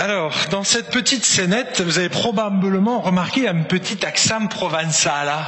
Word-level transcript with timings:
Alors, 0.00 0.32
dans 0.52 0.62
cette 0.62 0.90
petite 0.90 1.24
scénette, 1.24 1.80
vous 1.80 1.98
avez 1.98 2.08
probablement 2.08 3.00
remarqué 3.00 3.48
un 3.48 3.64
petit 3.64 4.06
accent 4.06 4.46
provençal, 4.46 5.28
hein, 5.28 5.44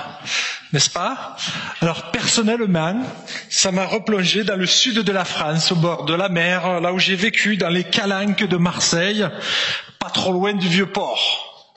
n'est-ce 0.73 0.91
pas? 0.91 1.37
Alors, 1.81 2.11
personnellement, 2.11 3.01
ça 3.49 3.71
m'a 3.71 3.85
replongé 3.85 4.43
dans 4.43 4.57
le 4.57 4.67
sud 4.67 4.99
de 4.99 5.13
la 5.13 5.25
France, 5.25 5.71
au 5.71 5.77
bord 5.77 6.05
de 6.05 6.15
la 6.15 6.29
mer, 6.29 6.81
là 6.81 6.93
où 6.93 6.99
j'ai 6.99 7.15
vécu, 7.15 7.59
dans 7.59 7.69
les 7.69 7.85
calanques 7.85 8.43
de 8.43 8.57
Marseille, 8.57 9.25
pas 10.01 10.11
trop 10.11 10.33
loin 10.33 10.53
du 10.53 10.67
vieux 10.67 10.91
port. 10.91 11.71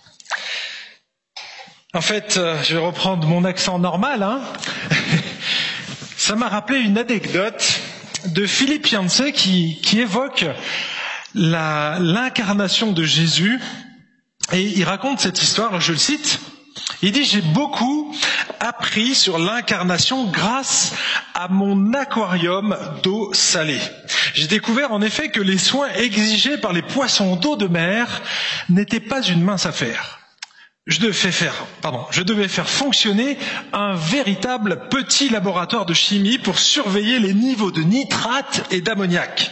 En 1.94 2.02
fait, 2.02 2.38
euh, 2.38 2.58
je 2.64 2.76
vais 2.76 2.84
reprendre 2.84 3.28
mon 3.28 3.46
accent 3.46 3.78
normal. 3.78 4.24
Hein 4.24 4.42
ça 6.18 6.36
m'a 6.36 6.48
rappelé 6.48 6.80
une 6.80 6.98
anecdote 6.98 7.82
de 8.26 8.48
Philippe 8.48 8.88
Yancey 8.88 9.32
qui, 9.32 9.80
qui 9.84 10.00
évoque 10.00 10.46
l'incarnation 11.36 12.92
de 12.92 13.04
Jésus. 13.04 13.60
Et 14.52 14.62
il 14.62 14.84
raconte 14.84 15.20
cette 15.20 15.41
histoire, 15.41 15.80
je 15.80 15.91
le 15.94 15.98
cite. 15.98 16.40
Il 17.02 17.12
dit, 17.12 17.24
j'ai 17.24 17.41
beaucoup 17.41 18.14
appris 18.60 19.14
sur 19.16 19.38
l'incarnation 19.38 20.26
grâce 20.26 20.94
à 21.34 21.48
mon 21.48 21.94
aquarium 21.94 22.77
d'eau 23.04 23.32
salée. 23.34 23.80
J'ai 24.34 24.48
découvert 24.48 24.91
en 24.91 25.02
effet 25.02 25.30
que 25.30 25.41
les 25.41 25.58
soins 25.58 25.90
exigés 25.96 26.58
par 26.58 26.74
les 26.74 26.82
poissons 26.82 27.36
d'eau 27.36 27.55
de 27.55 27.68
mer 27.68 28.22
n'étaient 28.70 29.00
pas 29.00 29.22
une 29.22 29.41
mince 29.44 29.66
affaire 29.66 30.23
je 30.86 31.00
devais 31.00 32.48
faire, 32.50 32.70
fonctionner 32.70 33.38
un 33.72 33.96
véritable 33.96 34.90
petit 34.90 35.30
laboratoire 35.30 35.86
de 35.86 35.94
chimie 35.94 36.38
pour 36.38 36.60
surveiller 36.60 37.20
les 37.20 37.34
niveaux 37.34 37.72
de 37.72 37.82
nitrate 37.82 38.66
et 38.70 38.82
d'ammoniac. 38.82 39.52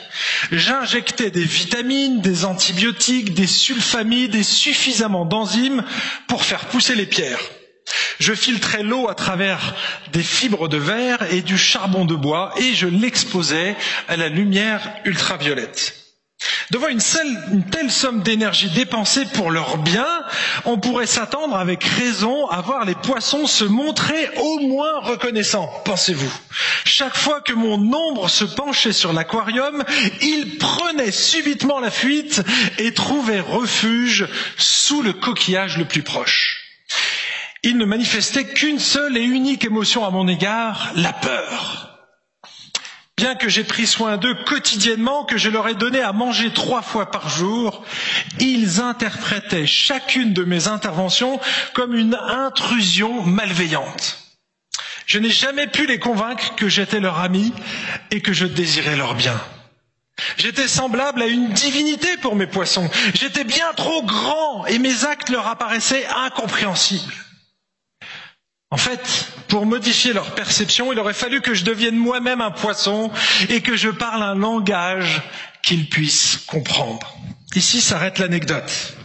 J'injectais 0.52 1.31
des 1.31 1.45
vitamines, 1.45 2.20
des 2.20 2.44
antibiotiques, 2.44 3.34
des 3.34 3.48
sulfamides 3.48 4.36
et 4.36 4.44
suffisamment 4.44 5.23
d'enzymes 5.25 5.84
pour 6.27 6.44
faire 6.44 6.66
pousser 6.66 6.95
les 6.95 7.05
pierres. 7.05 7.39
Je 8.20 8.33
filtrais 8.33 8.83
l'eau 8.83 9.08
à 9.09 9.16
travers 9.16 9.73
des 10.11 10.23
fibres 10.23 10.67
de 10.67 10.77
verre 10.77 11.31
et 11.31 11.42
du 11.42 11.58
charbon 11.58 12.03
de 12.05 12.16
bois 12.16 12.53
et 12.58 12.73
je 12.75 12.88
l'exposais 12.88 13.75
à 14.09 14.17
la 14.17 14.27
lumière 14.27 14.81
ultraviolette. 15.05 16.00
Devant 16.72 16.88
une, 16.88 17.02
telle 17.70 17.92
somme 17.92 18.22
d'énergie 18.23 18.70
dépensée 18.70 19.25
pour 19.34 19.52
leur 19.52 19.78
bien, 19.78 20.08
on 20.66 20.78
pourrait 20.78 21.06
s'attendre 21.06 21.56
avec 21.58 21.83
raison 21.83 22.48
à 22.48 22.61
voir 22.61 22.86
les 22.86 22.95
poissons 22.95 23.45
se 23.45 23.66
montrer 23.66 24.30
au 24.38 24.59
moins 24.59 25.02
reconnaissants, 25.02 25.70
pensez-vous. 25.86 26.31
Chaque 26.86 27.17
fois 27.17 27.42
que 27.42 27.53
mon 27.53 27.75
ombre 27.94 28.30
se 28.30 28.45
penchait 28.45 28.94
sur 28.94 29.11
l'aquarium, 29.11 29.83
ils 30.22 30.58
prenaient 30.58 31.11
subitement 31.11 31.80
la 31.80 31.92
fuite 31.92 32.42
et 32.78 32.94
trouvaient 32.94 33.42
refuge 33.42 34.28
sous 34.58 35.02
le 35.02 35.14
coquillage 35.14 35.78
le 35.78 35.86
plus 35.86 36.03
proche. 36.03 36.58
Ils 37.64 37.78
ne 37.78 37.86
manifestaient 37.86 38.45
qu'une 38.45 38.80
seule 38.80 39.17
et 39.17 39.23
unique 39.23 39.66
émotion 39.66 40.05
à 40.05 40.09
mon 40.09 40.28
égard, 40.28 40.92
la 40.95 41.14
peur 41.14 41.91
bien 43.22 43.36
que 43.36 43.50
j'ai 43.50 43.64
pris 43.64 43.86
soin 43.86 44.17
d'eux 44.17 44.33
quotidiennement, 44.33 45.23
que 45.25 45.38
je 45.38 45.52
leur 45.52 45.67
ai 45.67 45.75
donné 45.75 46.02
à 46.02 46.11
manger 46.11 46.52
trois 46.52 46.81
fois 46.81 47.11
par 47.11 47.30
jour, 47.30 47.83
ils 48.39 48.81
interprétaient 48.81 49.67
chacune 49.67 50.33
de 50.33 50.44
mes 50.44 50.67
interventions 50.67 51.39
comme 51.75 51.94
une 51.94 52.16
intrusion 52.16 53.22
malveillante. 53.22 54.17
Je 55.05 55.19
n'ai 55.19 55.30
jamais 55.30 55.67
pu 55.67 55.86
les 55.86 55.99
convaincre 55.99 56.55
que 56.55 56.67
j'étais 56.67 56.99
leur 56.99 57.19
ami 57.19 57.53
et 58.09 58.22
que 58.22 58.33
je 58.33 58.47
désirais 58.47 58.95
leur 58.95 59.14
bien. 59.14 59.39
J'étais 60.38 60.67
semblable 60.67 61.22
à 61.22 61.27
une 61.27 61.49
divinité 61.49 62.17
pour 62.23 62.36
mes 62.36 62.47
poissons. 62.47 62.89
J'étais 63.14 63.44
bien 63.44 63.72
trop 63.75 64.02
grand 64.02 64.66
et 64.66 64.80
mes 64.80 65.05
actes 65.05 65.30
leur 65.30 65.45
apparaissaient 65.45 66.08
incompréhensibles. 66.08 67.14
En 68.73 68.77
fait, 68.77 69.27
pour 69.50 69.66
modifier 69.66 70.14
leur 70.14 70.33
perception, 70.33 70.93
il 70.93 70.99
aurait 70.99 71.14
fallu 71.14 71.42
que 71.42 71.54
je 71.54 71.65
devienne 71.65 71.98
moi-même 71.98 72.39
un 72.39 72.52
poisson 72.52 73.11
et 73.49 73.59
que 73.59 73.76
je 73.76 73.89
parle 73.89 74.23
un 74.23 74.36
langage 74.36 75.21
qu'ils 75.61 75.89
puissent 75.89 76.37
comprendre. 76.48 77.14
Ici 77.54 77.82
s'arrête 77.82 78.17
l'anecdote. 78.17 78.95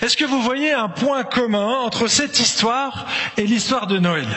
Est-ce 0.00 0.16
que 0.16 0.24
vous 0.24 0.40
voyez 0.40 0.72
un 0.72 0.88
point 0.88 1.24
commun 1.24 1.80
entre 1.80 2.06
cette 2.06 2.38
histoire 2.38 3.06
et 3.36 3.42
l'histoire 3.42 3.88
de 3.88 3.98
Noël? 3.98 4.28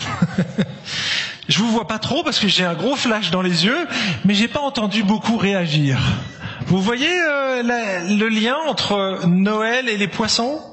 Je 1.48 1.58
vous 1.58 1.70
vois 1.70 1.86
pas 1.86 1.98
trop 1.98 2.22
parce 2.24 2.38
que 2.38 2.48
j'ai 2.48 2.64
un 2.64 2.74
gros 2.74 2.96
flash 2.96 3.30
dans 3.30 3.42
les 3.42 3.66
yeux, 3.66 3.86
mais 4.24 4.32
j'ai 4.32 4.48
pas 4.48 4.60
entendu 4.60 5.02
beaucoup 5.02 5.36
réagir. 5.36 5.98
Vous 6.66 6.80
voyez 6.80 7.12
euh, 7.12 7.62
le 7.62 8.28
lien 8.28 8.56
entre 8.66 9.26
Noël 9.26 9.88
et 9.88 9.98
les 9.98 10.08
poissons? 10.08 10.71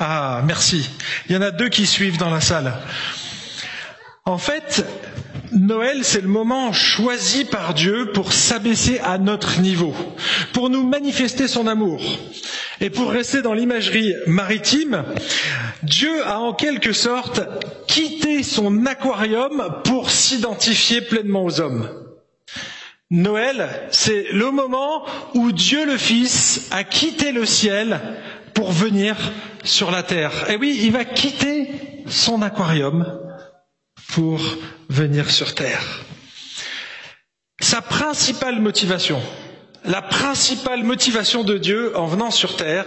Ah, 0.00 0.42
merci. 0.46 0.90
Il 1.28 1.34
y 1.34 1.38
en 1.38 1.42
a 1.42 1.50
deux 1.50 1.68
qui 1.68 1.86
suivent 1.86 2.18
dans 2.18 2.30
la 2.30 2.40
salle. 2.40 2.72
En 4.24 4.38
fait, 4.38 4.84
Noël, 5.52 6.00
c'est 6.02 6.20
le 6.20 6.28
moment 6.28 6.72
choisi 6.72 7.44
par 7.44 7.74
Dieu 7.74 8.10
pour 8.12 8.32
s'abaisser 8.32 8.98
à 9.00 9.18
notre 9.18 9.60
niveau, 9.60 9.94
pour 10.52 10.68
nous 10.70 10.86
manifester 10.86 11.48
son 11.48 11.66
amour. 11.66 12.02
Et 12.80 12.90
pour 12.90 13.10
rester 13.10 13.40
dans 13.42 13.54
l'imagerie 13.54 14.12
maritime, 14.26 15.04
Dieu 15.82 16.26
a 16.26 16.40
en 16.40 16.52
quelque 16.52 16.92
sorte 16.92 17.40
quitté 17.86 18.42
son 18.42 18.84
aquarium 18.84 19.80
pour 19.84 20.10
s'identifier 20.10 21.00
pleinement 21.00 21.44
aux 21.44 21.60
hommes. 21.60 21.88
Noël, 23.10 23.68
c'est 23.92 24.26
le 24.32 24.50
moment 24.50 25.04
où 25.34 25.52
Dieu 25.52 25.86
le 25.86 25.96
Fils 25.96 26.66
a 26.72 26.82
quitté 26.82 27.30
le 27.30 27.46
ciel 27.46 28.00
pour 28.52 28.72
venir 28.72 29.16
sur 29.66 29.90
la 29.90 30.02
terre. 30.02 30.50
Et 30.50 30.56
oui, 30.56 30.78
il 30.82 30.92
va 30.92 31.04
quitter 31.04 31.68
son 32.08 32.40
aquarium 32.42 33.06
pour 34.08 34.40
venir 34.88 35.30
sur 35.30 35.54
terre. 35.54 35.82
Sa 37.60 37.82
principale 37.82 38.60
motivation, 38.60 39.20
la 39.84 40.02
principale 40.02 40.84
motivation 40.84 41.42
de 41.42 41.58
Dieu 41.58 41.96
en 41.96 42.06
venant 42.06 42.30
sur 42.30 42.56
terre, 42.56 42.84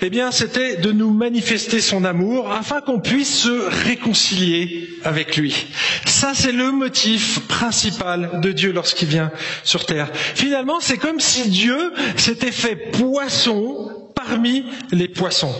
eh 0.00 0.10
bien, 0.10 0.30
c'était 0.30 0.76
de 0.76 0.92
nous 0.92 1.12
manifester 1.12 1.80
son 1.80 2.04
amour 2.04 2.52
afin 2.52 2.80
qu'on 2.80 3.00
puisse 3.00 3.40
se 3.42 3.84
réconcilier 3.86 4.88
avec 5.04 5.36
lui. 5.36 5.66
Ça, 6.06 6.32
c'est 6.34 6.52
le 6.52 6.70
motif 6.70 7.40
principal 7.48 8.40
de 8.40 8.52
Dieu 8.52 8.72
lorsqu'il 8.72 9.08
vient 9.08 9.32
sur 9.64 9.86
terre. 9.86 10.08
Finalement, 10.14 10.78
c'est 10.80 10.98
comme 10.98 11.18
si 11.20 11.48
Dieu 11.48 11.92
s'était 12.16 12.52
fait 12.52 12.76
poisson 12.76 13.90
parmi 14.14 14.64
les 14.92 15.08
poissons. 15.08 15.54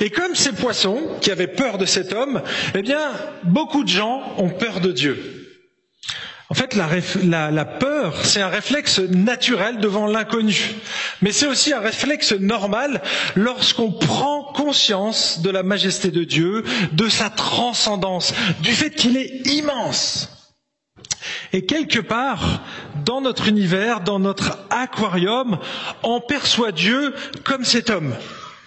Et 0.00 0.10
comme 0.10 0.34
ces 0.34 0.52
poissons, 0.52 0.98
qui 1.20 1.30
avaient 1.30 1.46
peur 1.46 1.76
de 1.78 1.84
cet 1.84 2.12
homme, 2.12 2.42
eh 2.74 2.82
bien, 2.82 3.12
beaucoup 3.44 3.84
de 3.84 3.88
gens 3.88 4.22
ont 4.38 4.48
peur 4.48 4.80
de 4.80 4.92
Dieu. 4.92 5.40
En 6.48 6.54
fait, 6.54 6.74
la, 6.74 6.88
la, 7.22 7.50
la 7.52 7.64
peur, 7.64 8.16
c'est 8.24 8.40
un 8.42 8.48
réflexe 8.48 8.98
naturel 8.98 9.78
devant 9.78 10.08
l'inconnu. 10.08 10.74
Mais 11.22 11.30
c'est 11.30 11.46
aussi 11.46 11.72
un 11.72 11.78
réflexe 11.78 12.32
normal 12.32 13.02
lorsqu'on 13.36 13.92
prend 13.92 14.42
conscience 14.52 15.42
de 15.42 15.50
la 15.50 15.62
majesté 15.62 16.10
de 16.10 16.24
Dieu, 16.24 16.64
de 16.92 17.08
sa 17.08 17.30
transcendance, 17.30 18.34
du 18.62 18.72
fait 18.72 18.90
qu'il 18.90 19.16
est 19.16 19.46
immense. 19.46 20.28
Et 21.52 21.66
quelque 21.66 22.00
part, 22.00 22.62
dans 23.04 23.20
notre 23.20 23.46
univers, 23.46 24.00
dans 24.00 24.18
notre 24.18 24.58
aquarium, 24.70 25.58
on 26.02 26.20
perçoit 26.20 26.72
Dieu 26.72 27.14
comme 27.44 27.64
cet 27.64 27.90
homme. 27.90 28.16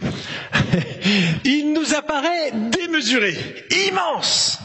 Il 1.44 1.74
nous 1.74 1.94
apparaît 1.96 2.52
démesuré, 2.72 3.36
immense. 3.90 4.60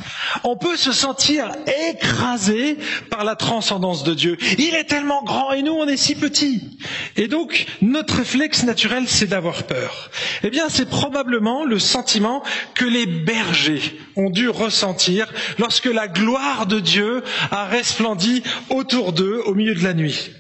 On 0.45 0.57
peut 0.57 0.77
se 0.77 0.93
sentir 0.93 1.51
écrasé 1.91 2.77
par 3.11 3.25
la 3.25 3.35
transcendance 3.37 4.05
de 4.05 4.15
Dieu. 4.15 4.37
Il 4.59 4.75
est 4.75 4.85
tellement 4.85 5.23
grand 5.23 5.53
et 5.53 5.63
nous 5.63 5.73
on 5.73 5.87
est 5.89 5.97
si 5.97 6.15
petits. 6.15 6.79
Et 7.17 7.29
donc 7.29 7.67
notre 7.83 8.17
réflexe 8.17 8.63
naturel 8.65 9.05
c'est 9.09 9.27
d'avoir 9.27 9.65
peur. 9.65 10.11
Eh 10.43 10.51
bien 10.51 10.69
c'est 10.69 10.89
probablement 10.89 11.65
le 11.65 11.79
sentiment 11.79 12.43
que 12.75 12.85
les 12.85 13.07
bergers 13.07 13.83
ont 14.17 14.31
dû 14.31 14.49
ressentir 14.49 15.33
lorsque 15.59 15.87
la 15.87 16.09
gloire 16.09 16.67
de 16.67 16.81
Dieu 16.81 17.23
a 17.51 17.65
resplendi 17.67 18.43
autour 18.71 19.13
d'eux 19.13 19.43
au 19.47 19.55
milieu 19.55 19.75
de 19.75 19.83
la 19.85 19.95
nuit. 19.95 20.31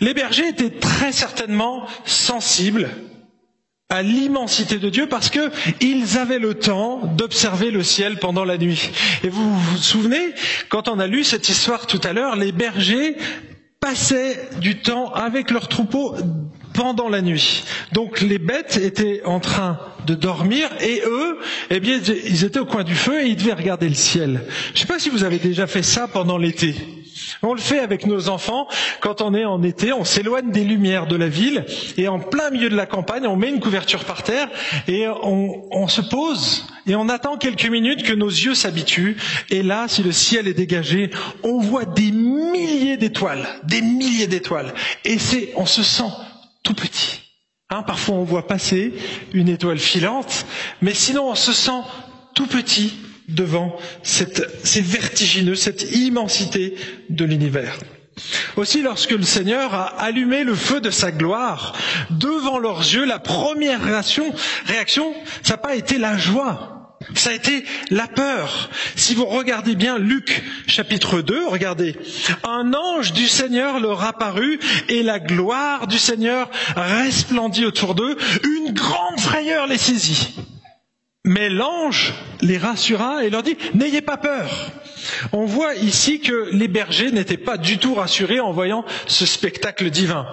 Les 0.00 0.14
bergers 0.14 0.48
étaient 0.48 0.70
très 0.78 1.12
certainement 1.12 1.86
sensibles 2.04 2.88
à 3.90 4.02
l'immensité 4.02 4.76
de 4.78 4.90
Dieu 4.90 5.06
parce 5.08 5.30
qu'ils 5.30 6.18
avaient 6.18 6.38
le 6.38 6.54
temps 6.54 7.00
d'observer 7.16 7.70
le 7.70 7.82
ciel 7.82 8.18
pendant 8.18 8.44
la 8.44 8.58
nuit. 8.58 8.90
Et 9.24 9.30
vous 9.30 9.58
vous 9.58 9.76
souvenez, 9.78 10.34
quand 10.68 10.88
on 10.88 10.98
a 10.98 11.06
lu 11.06 11.24
cette 11.24 11.48
histoire 11.48 11.86
tout 11.86 12.00
à 12.04 12.12
l'heure, 12.12 12.36
les 12.36 12.52
bergers 12.52 13.16
passaient 13.80 14.48
du 14.60 14.80
temps 14.82 15.10
avec 15.14 15.50
leurs 15.50 15.68
troupeaux 15.68 16.14
pendant 16.74 17.08
la 17.08 17.22
nuit. 17.22 17.64
Donc 17.92 18.20
les 18.20 18.38
bêtes 18.38 18.76
étaient 18.76 19.22
en 19.24 19.40
train 19.40 19.78
de 20.06 20.14
dormir 20.14 20.68
et 20.82 21.02
eux, 21.06 21.38
eh 21.70 21.80
bien, 21.80 21.98
ils 22.26 22.44
étaient 22.44 22.58
au 22.58 22.66
coin 22.66 22.84
du 22.84 22.94
feu 22.94 23.22
et 23.22 23.28
ils 23.28 23.36
devaient 23.36 23.54
regarder 23.54 23.88
le 23.88 23.94
ciel. 23.94 24.42
Je 24.68 24.72
ne 24.74 24.78
sais 24.80 24.86
pas 24.86 24.98
si 24.98 25.08
vous 25.08 25.24
avez 25.24 25.38
déjà 25.38 25.66
fait 25.66 25.82
ça 25.82 26.08
pendant 26.08 26.36
l'été. 26.36 26.74
On 27.42 27.54
le 27.54 27.60
fait 27.60 27.78
avec 27.78 28.06
nos 28.06 28.28
enfants 28.28 28.68
quand 29.00 29.20
on 29.20 29.34
est 29.34 29.44
en 29.44 29.62
été, 29.62 29.92
on 29.92 30.04
s'éloigne 30.04 30.50
des 30.50 30.64
lumières 30.64 31.06
de 31.06 31.16
la 31.16 31.28
ville 31.28 31.64
et 31.96 32.08
en 32.08 32.18
plein 32.18 32.50
milieu 32.50 32.68
de 32.68 32.76
la 32.76 32.86
campagne, 32.86 33.26
on 33.26 33.36
met 33.36 33.48
une 33.48 33.60
couverture 33.60 34.04
par 34.04 34.22
terre 34.22 34.48
et 34.86 35.06
on, 35.08 35.88
se 35.88 36.00
pose 36.00 36.66
et 36.86 36.96
on 36.96 37.08
attend 37.08 37.36
quelques 37.36 37.68
minutes 37.68 38.02
que 38.02 38.12
nos 38.12 38.28
yeux 38.28 38.54
s'habituent. 38.54 39.16
Et 39.50 39.62
là, 39.62 39.86
si 39.88 40.02
le 40.02 40.12
ciel 40.12 40.48
est 40.48 40.54
dégagé, 40.54 41.10
on 41.42 41.60
voit 41.60 41.84
des 41.84 42.10
milliers 42.10 42.96
d'étoiles, 42.96 43.46
des 43.64 43.82
milliers 43.82 44.26
d'étoiles. 44.26 44.74
Et 45.04 45.18
c'est, 45.18 45.52
on 45.56 45.66
se 45.66 45.82
sent 45.82 46.10
tout 46.62 46.74
petit. 46.74 47.20
Hein, 47.70 47.82
parfois 47.82 48.16
on 48.16 48.24
voit 48.24 48.46
passer 48.46 48.94
une 49.32 49.48
étoile 49.48 49.78
filante, 49.78 50.46
mais 50.80 50.94
sinon 50.94 51.30
on 51.30 51.34
se 51.34 51.52
sent 51.52 51.82
tout 52.34 52.46
petit 52.46 52.94
devant 53.28 53.76
cette, 54.02 54.46
c'est 54.64 54.84
vertigineux, 54.84 55.54
cette 55.54 55.94
immensité 55.94 56.74
de 57.10 57.24
l'univers. 57.24 57.78
Aussi, 58.56 58.82
lorsque 58.82 59.12
le 59.12 59.22
Seigneur 59.22 59.74
a 59.74 59.84
allumé 60.00 60.42
le 60.44 60.54
feu 60.54 60.80
de 60.80 60.90
sa 60.90 61.12
gloire 61.12 61.74
devant 62.10 62.58
leurs 62.58 62.80
yeux, 62.80 63.04
la 63.04 63.18
première 63.18 63.82
réaction, 63.82 64.34
réaction 64.66 65.14
ça 65.42 65.54
n'a 65.54 65.58
pas 65.58 65.76
été 65.76 65.98
la 65.98 66.16
joie. 66.16 66.74
Ça 67.14 67.30
a 67.30 67.32
été 67.32 67.64
la 67.90 68.08
peur. 68.08 68.70
Si 68.96 69.14
vous 69.14 69.24
regardez 69.24 69.76
bien 69.76 69.98
Luc 69.98 70.42
chapitre 70.66 71.20
2, 71.20 71.46
regardez. 71.46 71.94
Un 72.42 72.74
ange 72.74 73.12
du 73.12 73.28
Seigneur 73.28 73.78
leur 73.78 74.02
apparut 74.02 74.58
et 74.88 75.04
la 75.04 75.20
gloire 75.20 75.86
du 75.86 75.96
Seigneur 75.96 76.50
resplendit 76.76 77.64
autour 77.64 77.94
d'eux. 77.94 78.16
Une 78.42 78.72
grande 78.72 79.20
frayeur 79.20 79.68
les 79.68 79.78
saisit. 79.78 80.34
Mais 81.28 81.50
l'ange 81.50 82.14
les 82.40 82.56
rassura 82.56 83.22
et 83.22 83.28
leur 83.28 83.42
dit, 83.42 83.58
n'ayez 83.74 84.00
pas 84.00 84.16
peur. 84.16 84.72
On 85.32 85.44
voit 85.44 85.74
ici 85.74 86.20
que 86.20 86.48
les 86.52 86.68
bergers 86.68 87.10
n'étaient 87.10 87.36
pas 87.36 87.58
du 87.58 87.76
tout 87.76 87.92
rassurés 87.92 88.40
en 88.40 88.50
voyant 88.50 88.82
ce 89.06 89.26
spectacle 89.26 89.90
divin. 89.90 90.26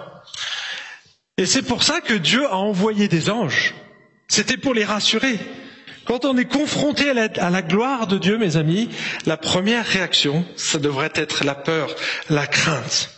Et 1.37 1.45
c'est 1.45 1.63
pour 1.63 1.83
ça 1.83 1.99
que 1.99 2.13
Dieu 2.13 2.45
a 2.45 2.55
envoyé 2.55 3.09
des 3.09 3.29
anges. 3.29 3.75
C'était 4.29 4.55
pour 4.55 4.73
les 4.73 4.85
rassurer. 4.85 5.37
Quand 6.05 6.23
on 6.23 6.37
est 6.37 6.45
confronté 6.45 7.09
à 7.09 7.49
la, 7.49 7.61
gloire 7.61 8.07
de 8.07 8.17
Dieu, 8.17 8.37
mes 8.37 8.55
amis, 8.55 8.87
la 9.25 9.35
première 9.35 9.85
réaction, 9.85 10.45
ça 10.55 10.79
devrait 10.79 11.11
être 11.15 11.43
la 11.43 11.55
peur, 11.55 11.93
la 12.29 12.47
crainte. 12.47 13.14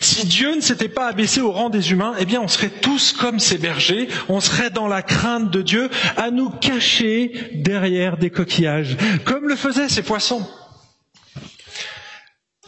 Si 0.00 0.26
Dieu 0.26 0.56
ne 0.56 0.60
s'était 0.62 0.88
pas 0.88 1.08
abaissé 1.08 1.42
au 1.42 1.52
rang 1.52 1.68
des 1.68 1.92
humains, 1.92 2.14
eh 2.18 2.24
bien 2.24 2.40
on 2.40 2.48
serait 2.48 2.70
tous 2.70 3.12
comme 3.12 3.38
ces 3.38 3.58
bergers, 3.58 4.08
on 4.30 4.40
serait 4.40 4.70
dans 4.70 4.88
la 4.88 5.02
crainte 5.02 5.50
de 5.50 5.60
Dieu, 5.60 5.90
à 6.16 6.30
nous 6.30 6.48
cacher 6.48 7.50
derrière 7.54 8.16
des 8.16 8.30
coquillages, 8.30 8.96
comme 9.24 9.46
le 9.46 9.56
faisaient 9.56 9.90
ces 9.90 10.02
poissons. 10.02 10.46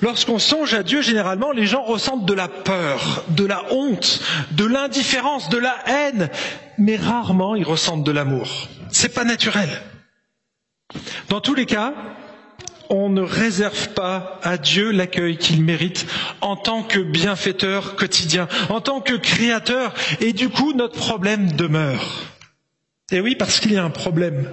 Lorsqu'on 0.03 0.41
songe 0.41 0.75
à 0.75 0.83
Dieu, 0.83 1.01
généralement, 1.01 1.53
les 1.53 1.65
gens 1.65 1.83
ressentent 1.85 2.27
de 2.27 2.35
la 2.35 2.49
peur, 2.49 3.25
de 3.29 3.47
la 3.47 3.73
honte, 3.73 4.21
de 4.51 4.65
l'indifférence, 4.67 5.49
de 5.49 5.59
la 5.59 5.77
haine, 5.87 6.29
mais 6.77 6.97
rarement 6.97 7.55
ils 7.55 7.65
ressentent 7.65 8.05
de 8.05 8.11
l'amour. 8.11 8.69
C'est 8.91 9.15
pas 9.15 9.25
naturel. 9.25 9.71
Dans 11.29 11.41
tous 11.41 11.55
les 11.55 11.67
cas, 11.67 11.95
on 12.89 13.09
ne 13.09 13.23
réserve 13.23 13.89
pas 13.91 14.41
à 14.43 14.59
Dieu 14.59 14.91
l'accueil 14.91 15.37
qu'il 15.37 15.63
mérite 15.63 16.07
en 16.41 16.57
tant 16.57 16.83
que 16.83 16.99
bienfaiteur 16.99 17.97
quotidien, 17.97 18.49
en 18.69 18.81
tant 18.81 19.01
que 19.01 19.15
créateur, 19.15 19.95
et 20.21 20.33
du 20.33 20.49
coup 20.49 20.73
notre 20.73 20.97
problème 20.99 21.53
demeure. 21.53 22.33
Et 23.11 23.21
oui, 23.21 23.35
parce 23.35 23.61
qu'il 23.61 23.73
y 23.73 23.77
a 23.77 23.85
un 23.85 23.91
problème. 23.91 24.49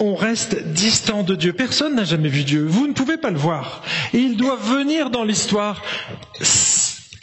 On 0.00 0.14
reste 0.14 0.72
distant 0.72 1.22
de 1.22 1.34
Dieu. 1.34 1.52
Personne 1.52 1.94
n'a 1.94 2.04
jamais 2.04 2.28
vu 2.28 2.44
Dieu. 2.44 2.66
Vous 2.66 2.86
ne 2.86 2.92
pouvez 2.92 3.16
pas 3.16 3.30
le 3.30 3.38
voir. 3.38 3.82
Et 4.12 4.18
il 4.18 4.36
doit 4.36 4.56
venir 4.56 5.10
dans 5.10 5.24
l'histoire 5.24 5.82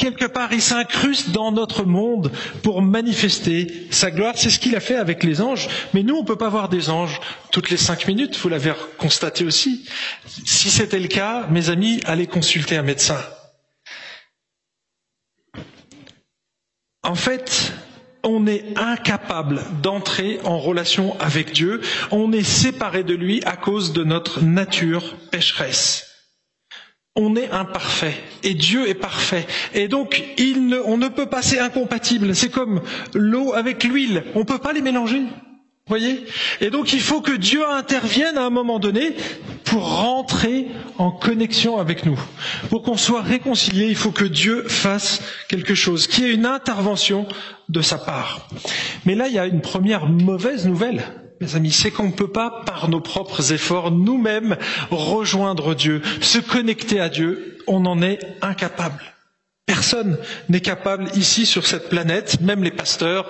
quelque 0.01 0.25
part, 0.25 0.51
il 0.51 0.61
s'incruste 0.63 1.29
dans 1.29 1.51
notre 1.51 1.83
monde 1.83 2.31
pour 2.63 2.81
manifester 2.81 3.87
sa 3.91 4.09
gloire. 4.09 4.33
C'est 4.35 4.49
ce 4.49 4.57
qu'il 4.59 4.75
a 4.75 4.79
fait 4.79 4.95
avec 4.95 5.23
les 5.23 5.41
anges. 5.41 5.67
Mais 5.93 6.01
nous, 6.01 6.15
on 6.15 6.21
ne 6.23 6.27
peut 6.27 6.35
pas 6.37 6.49
voir 6.49 6.69
des 6.69 6.89
anges 6.89 7.19
toutes 7.51 7.69
les 7.69 7.77
cinq 7.77 8.07
minutes. 8.07 8.35
Vous 8.39 8.49
l'avez 8.49 8.73
constaté 8.97 9.45
aussi. 9.45 9.87
Si 10.25 10.71
c'était 10.71 10.99
le 10.99 11.07
cas, 11.07 11.45
mes 11.51 11.69
amis, 11.69 12.01
allez 12.05 12.25
consulter 12.25 12.75
un 12.77 12.81
médecin. 12.81 13.19
En 17.03 17.15
fait, 17.15 17.71
on 18.23 18.47
est 18.47 18.65
incapable 18.77 19.61
d'entrer 19.83 20.39
en 20.43 20.57
relation 20.57 21.15
avec 21.19 21.51
Dieu. 21.53 21.81
On 22.09 22.31
est 22.31 22.43
séparé 22.43 23.03
de 23.03 23.13
lui 23.13 23.43
à 23.45 23.55
cause 23.55 23.93
de 23.93 24.03
notre 24.03 24.43
nature 24.43 25.15
pécheresse. 25.29 26.10
On 27.17 27.35
est 27.35 27.49
imparfait 27.51 28.15
et 28.41 28.53
Dieu 28.53 28.87
est 28.87 28.93
parfait. 28.93 29.45
Et 29.73 29.89
donc, 29.89 30.23
on 30.85 30.97
ne 30.97 31.09
peut 31.09 31.25
pas, 31.25 31.41
c'est 31.41 31.59
incompatible. 31.59 32.33
C'est 32.33 32.49
comme 32.49 32.81
l'eau 33.13 33.53
avec 33.53 33.83
l'huile. 33.83 34.23
On 34.33 34.39
ne 34.39 34.43
peut 34.45 34.59
pas 34.59 34.71
les 34.71 34.81
mélanger. 34.81 35.23
Voyez? 35.87 36.23
Et 36.61 36.69
donc, 36.69 36.93
il 36.93 37.01
faut 37.01 37.19
que 37.19 37.33
Dieu 37.33 37.67
intervienne 37.67 38.37
à 38.37 38.45
un 38.45 38.49
moment 38.49 38.79
donné 38.79 39.13
pour 39.65 39.97
rentrer 39.97 40.67
en 40.97 41.11
connexion 41.11 41.79
avec 41.79 42.05
nous. 42.05 42.17
Pour 42.69 42.81
qu'on 42.81 42.95
soit 42.95 43.23
réconcilié, 43.23 43.87
il 43.87 43.95
faut 43.95 44.11
que 44.11 44.23
Dieu 44.23 44.63
fasse 44.69 45.21
quelque 45.49 45.75
chose, 45.75 46.07
qui 46.07 46.23
est 46.23 46.33
une 46.33 46.45
intervention 46.45 47.27
de 47.67 47.81
sa 47.81 47.97
part. 47.97 48.47
Mais 49.05 49.15
là, 49.15 49.27
il 49.27 49.33
y 49.33 49.39
a 49.39 49.47
une 49.47 49.59
première 49.59 50.05
mauvaise 50.07 50.65
nouvelle 50.65 51.03
mes 51.41 51.55
amis, 51.55 51.71
c'est 51.71 51.91
qu'on 51.91 52.07
ne 52.07 52.11
peut 52.11 52.31
pas, 52.31 52.61
par 52.65 52.87
nos 52.87 53.01
propres 53.01 53.51
efforts, 53.51 53.91
nous-mêmes 53.91 54.57
rejoindre 54.91 55.73
Dieu, 55.75 56.01
se 56.21 56.37
connecter 56.37 56.99
à 56.99 57.09
Dieu. 57.09 57.57
On 57.67 57.85
en 57.85 58.01
est 58.01 58.19
incapable. 58.41 59.01
Personne 59.65 60.17
n'est 60.49 60.61
capable 60.61 61.09
ici 61.15 61.45
sur 61.45 61.65
cette 61.65 61.89
planète, 61.89 62.41
même 62.41 62.63
les 62.63 62.71
pasteurs, 62.71 63.25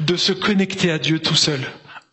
de 0.00 0.16
se 0.16 0.32
connecter 0.32 0.90
à 0.90 0.98
Dieu 0.98 1.20
tout 1.20 1.36
seul. 1.36 1.60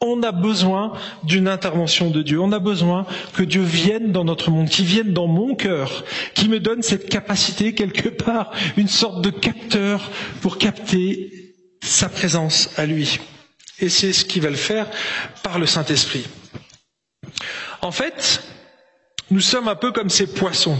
On 0.02 0.22
a 0.24 0.32
besoin 0.32 0.94
d'une 1.24 1.48
intervention 1.48 2.10
de 2.10 2.22
Dieu. 2.22 2.40
On 2.40 2.52
a 2.52 2.60
besoin 2.60 3.06
que 3.34 3.44
Dieu 3.44 3.62
vienne 3.64 4.12
dans 4.12 4.24
notre 4.24 4.52
monde, 4.52 4.70
qu'il 4.70 4.86
vienne 4.86 5.14
dans 5.14 5.28
mon 5.28 5.56
cœur, 5.56 6.06
qui 6.36 6.48
me 6.48 6.60
donne 6.60 6.84
cette 6.84 7.10
capacité 7.10 7.74
quelque 7.74 8.08
part, 8.08 8.52
une 8.78 8.88
sorte 8.88 9.22
de 9.22 9.30
capteur 9.30 10.10
pour 10.42 10.58
capter 10.58 11.56
sa 11.82 12.08
présence 12.08 12.70
à 12.78 12.86
lui. 12.86 13.20
Et 13.82 13.90
c'est 13.90 14.14
ce 14.14 14.26
qu'il 14.26 14.42
va 14.42 14.50
le 14.50 14.56
faire 14.56 14.88
par 15.44 15.60
le 15.60 15.66
Saint-Esprit. 15.66 16.26
En 17.82 17.92
fait, 17.92 18.44
nous 19.32 19.40
sommes 19.42 19.68
un 19.68 19.76
peu 19.76 19.92
comme 19.92 20.10
ces 20.10 20.28
poissons. 20.28 20.78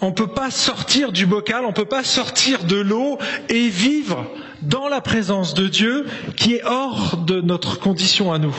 On 0.00 0.08
ne 0.08 0.12
peut 0.14 0.26
pas 0.26 0.50
sortir 0.50 1.12
du 1.12 1.24
bocal, 1.26 1.64
on 1.64 1.68
ne 1.68 1.72
peut 1.74 1.84
pas 1.84 2.02
sortir 2.04 2.64
de 2.64 2.76
l'eau 2.76 3.18
et 3.48 3.68
vivre 3.68 4.26
dans 4.62 4.88
la 4.88 5.00
présence 5.00 5.54
de 5.54 5.68
Dieu 5.68 6.06
qui 6.36 6.54
est 6.54 6.64
hors 6.64 7.16
de 7.18 7.40
notre 7.40 7.78
condition 7.78 8.32
à 8.32 8.38
nous. 8.38 8.54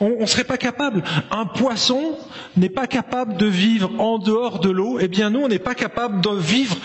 On 0.00 0.20
ne 0.20 0.26
serait 0.26 0.42
pas 0.44 0.58
capable. 0.58 1.04
Un 1.30 1.46
poisson 1.46 2.18
n'est 2.56 2.68
pas 2.68 2.88
capable 2.88 3.36
de 3.36 3.46
vivre 3.46 3.92
en 4.00 4.18
dehors 4.18 4.58
de 4.58 4.68
l'eau. 4.68 4.98
Eh 5.00 5.06
bien, 5.06 5.30
nous, 5.30 5.40
on 5.40 5.48
n'est 5.48 5.60
pas 5.60 5.76
capable 5.76 6.20
de 6.20 6.30
vivre 6.36 6.76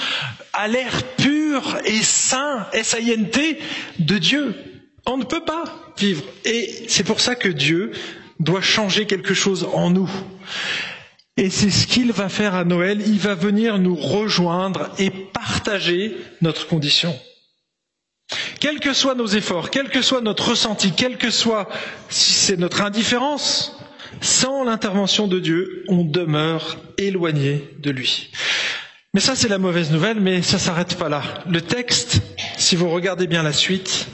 à 0.54 0.68
l'air 0.68 0.92
pur 1.18 1.78
et 1.86 2.04
sain, 2.04 2.68
S-I-N-T, 2.74 3.60
de 4.00 4.18
Dieu. 4.20 4.56
On 5.08 5.18
ne 5.18 5.24
peut 5.24 5.44
pas 5.44 5.64
vivre. 5.98 6.24
Et 6.46 6.86
c'est 6.90 7.04
pour 7.04 7.22
ça 7.22 7.36
que 7.36 7.50
Dieu 7.50 7.92
doit 8.40 8.62
changer 8.62 9.06
quelque 9.08 9.34
chose 9.34 9.68
en 9.74 9.90
nous. 9.90 10.10
Et 11.38 11.50
c'est 11.50 11.70
ce 11.70 11.88
qu'il 11.88 12.12
va 12.12 12.30
faire 12.30 12.56
à 12.56 12.66
Noël. 12.66 13.02
Il 13.06 13.18
va 13.20 13.34
venir 13.34 13.80
nous 13.80 13.96
rejoindre 13.96 14.90
et 15.00 15.10
partager 15.10 16.16
notre 16.42 16.68
condition. 16.68 17.18
Quels 18.60 18.80
que 18.82 18.94
soient 18.94 19.16
nos 19.16 19.28
efforts, 19.28 19.70
quel 19.70 19.90
que 19.90 20.02
soit 20.02 20.20
notre 20.22 20.50
ressenti, 20.50 20.92
quel 20.92 21.18
que 21.18 21.30
soit 21.30 21.70
si 22.10 22.34
c'est 22.34 22.58
notre 22.58 22.82
indifférence, 22.82 23.78
sans 24.20 24.66
l'intervention 24.66 25.28
de 25.28 25.40
Dieu, 25.40 25.86
on 25.88 26.04
demeure 26.04 26.78
éloigné 26.98 27.64
de 27.80 27.92
lui. 27.92 28.32
Mais 29.14 29.22
ça, 29.22 29.36
c'est 29.36 29.48
la 29.48 29.58
mauvaise 29.60 29.92
nouvelle, 29.92 30.20
mais 30.20 30.42
ça 30.42 30.60
s'arrête 30.60 30.98
pas 30.98 31.08
là. 31.08 31.24
Le 31.50 31.62
texte, 31.62 32.22
si 32.58 32.76
vous 32.76 32.90
regardez 32.90 33.28
bien 33.28 33.44
la 33.44 33.54
suite, 33.54 34.08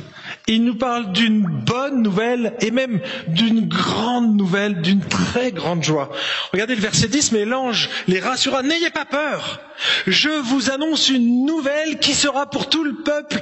il 0.48 0.64
nous 0.66 0.76
parle 0.76 1.12
d'une 1.14 1.42
bonne 1.42 2.02
nouvelle 2.02 2.54
et 2.60 2.72
même 2.72 3.00
d'une 3.28 3.68
grande 3.68 4.36
nouvelle, 4.36 4.82
d'une 4.82 5.00
très 5.00 5.52
grande 5.52 5.84
joie. 5.84 6.10
Regardez 6.52 6.76
le 6.76 6.82
verset 6.82 7.08
10, 7.08 7.32
mais 7.32 7.46
l'ange 7.46 7.90
les 8.08 8.20
rassura, 8.20 8.62
n'ayez 8.62 8.90
pas 8.90 9.06
peur. 9.06 9.62
Je 10.06 10.30
vous 10.30 10.70
annonce 10.70 11.10
une 11.10 11.46
nouvelle 11.46 12.00
qui 12.00 12.14
sera 12.14 12.50
pour 12.50 12.70
tout 12.70 12.84
le 12.84 12.96
peuple 12.96 13.40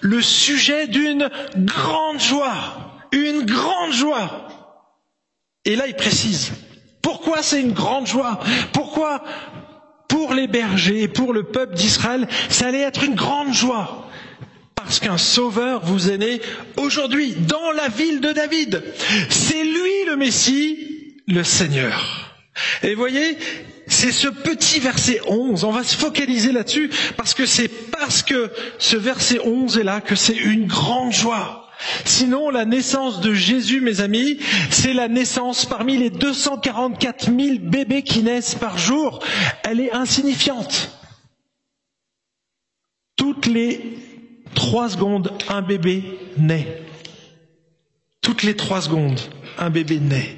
le 0.00 0.20
sujet 0.20 0.88
d'une 0.88 1.30
grande 1.56 2.20
joie. 2.20 2.56
Une 3.12 3.42
grande 3.42 3.92
joie. 3.92 4.48
Et 5.64 5.76
là, 5.76 5.86
il 5.86 5.94
précise. 5.94 6.52
Pourquoi 7.02 7.42
c'est 7.42 7.60
une 7.60 7.72
grande 7.72 8.06
joie? 8.06 8.40
Pourquoi 8.72 9.22
pour 10.08 10.34
les 10.34 10.48
bergers 10.48 11.02
et 11.02 11.08
pour 11.08 11.32
le 11.32 11.44
peuple 11.44 11.74
d'Israël, 11.74 12.26
ça 12.48 12.66
allait 12.66 12.80
être 12.80 13.04
une 13.04 13.14
grande 13.14 13.54
joie? 13.54 14.09
Parce 14.84 15.00
qu'un 15.00 15.18
sauveur 15.18 15.84
vous 15.84 16.10
est 16.10 16.18
né 16.18 16.40
aujourd'hui 16.76 17.32
dans 17.32 17.72
la 17.72 17.88
ville 17.88 18.20
de 18.20 18.32
David. 18.32 18.82
C'est 19.28 19.62
lui 19.62 20.04
le 20.06 20.16
Messie, 20.16 21.14
le 21.26 21.44
Seigneur. 21.44 22.32
Et 22.82 22.94
voyez, 22.94 23.36
c'est 23.86 24.12
ce 24.12 24.28
petit 24.28 24.80
verset 24.80 25.20
11, 25.26 25.64
on 25.64 25.70
va 25.70 25.84
se 25.84 25.96
focaliser 25.96 26.52
là-dessus, 26.52 26.90
parce 27.16 27.34
que 27.34 27.46
c'est 27.46 27.68
parce 27.68 28.22
que 28.22 28.50
ce 28.78 28.96
verset 28.96 29.40
11 29.44 29.78
est 29.78 29.84
là 29.84 30.00
que 30.00 30.14
c'est 30.14 30.36
une 30.36 30.66
grande 30.66 31.12
joie. 31.12 31.68
Sinon, 32.04 32.50
la 32.50 32.64
naissance 32.64 33.20
de 33.20 33.32
Jésus, 33.32 33.80
mes 33.80 34.00
amis, 34.00 34.38
c'est 34.70 34.92
la 34.92 35.08
naissance 35.08 35.66
parmi 35.66 35.96
les 35.96 36.10
244 36.10 37.26
000 37.26 37.58
bébés 37.60 38.02
qui 38.02 38.22
naissent 38.22 38.54
par 38.54 38.76
jour. 38.76 39.20
Elle 39.62 39.80
est 39.80 39.92
insignifiante. 39.92 40.90
Toutes 43.16 43.46
les 43.46 43.96
trois 44.54 44.88
secondes, 44.88 45.32
un 45.48 45.62
bébé 45.62 46.18
naît. 46.36 46.82
Toutes 48.20 48.42
les 48.42 48.56
trois 48.56 48.82
secondes, 48.82 49.20
un 49.58 49.70
bébé 49.70 49.98
naît. 49.98 50.36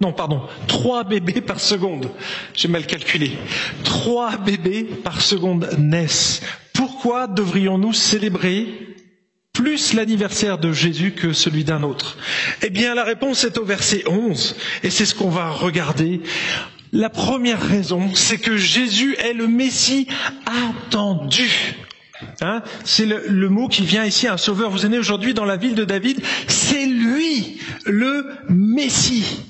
Non, 0.00 0.12
pardon, 0.12 0.42
trois 0.66 1.04
bébés 1.04 1.42
par 1.42 1.60
seconde. 1.60 2.10
J'ai 2.54 2.68
mal 2.68 2.86
calculé. 2.86 3.32
Trois 3.84 4.38
bébés 4.38 4.84
par 4.84 5.20
seconde 5.20 5.68
naissent. 5.78 6.40
Pourquoi 6.72 7.26
devrions-nous 7.26 7.92
célébrer 7.92 8.66
plus 9.52 9.92
l'anniversaire 9.92 10.56
de 10.56 10.72
Jésus 10.72 11.12
que 11.12 11.34
celui 11.34 11.64
d'un 11.64 11.82
autre? 11.82 12.16
Eh 12.62 12.70
bien, 12.70 12.94
la 12.94 13.04
réponse 13.04 13.44
est 13.44 13.58
au 13.58 13.64
verset 13.64 14.04
11, 14.08 14.56
et 14.82 14.88
c'est 14.88 15.04
ce 15.04 15.14
qu'on 15.14 15.28
va 15.28 15.50
regarder. 15.50 16.22
La 16.92 17.10
première 17.10 17.60
raison, 17.60 18.14
c'est 18.14 18.38
que 18.38 18.56
Jésus 18.56 19.16
est 19.18 19.34
le 19.34 19.46
Messie 19.46 20.08
attendu. 20.46 21.76
Hein? 22.40 22.62
C'est 22.84 23.06
le, 23.06 23.24
le, 23.28 23.48
mot 23.48 23.68
qui 23.68 23.82
vient 23.82 24.04
ici, 24.04 24.28
un 24.28 24.36
sauveur. 24.36 24.70
Vous 24.70 24.84
êtes 24.84 24.90
né 24.90 24.98
aujourd'hui 24.98 25.34
dans 25.34 25.44
la 25.44 25.56
ville 25.56 25.74
de 25.74 25.84
David. 25.84 26.20
C'est 26.46 26.86
lui, 26.86 27.60
le 27.84 28.26
Messie. 28.48 29.44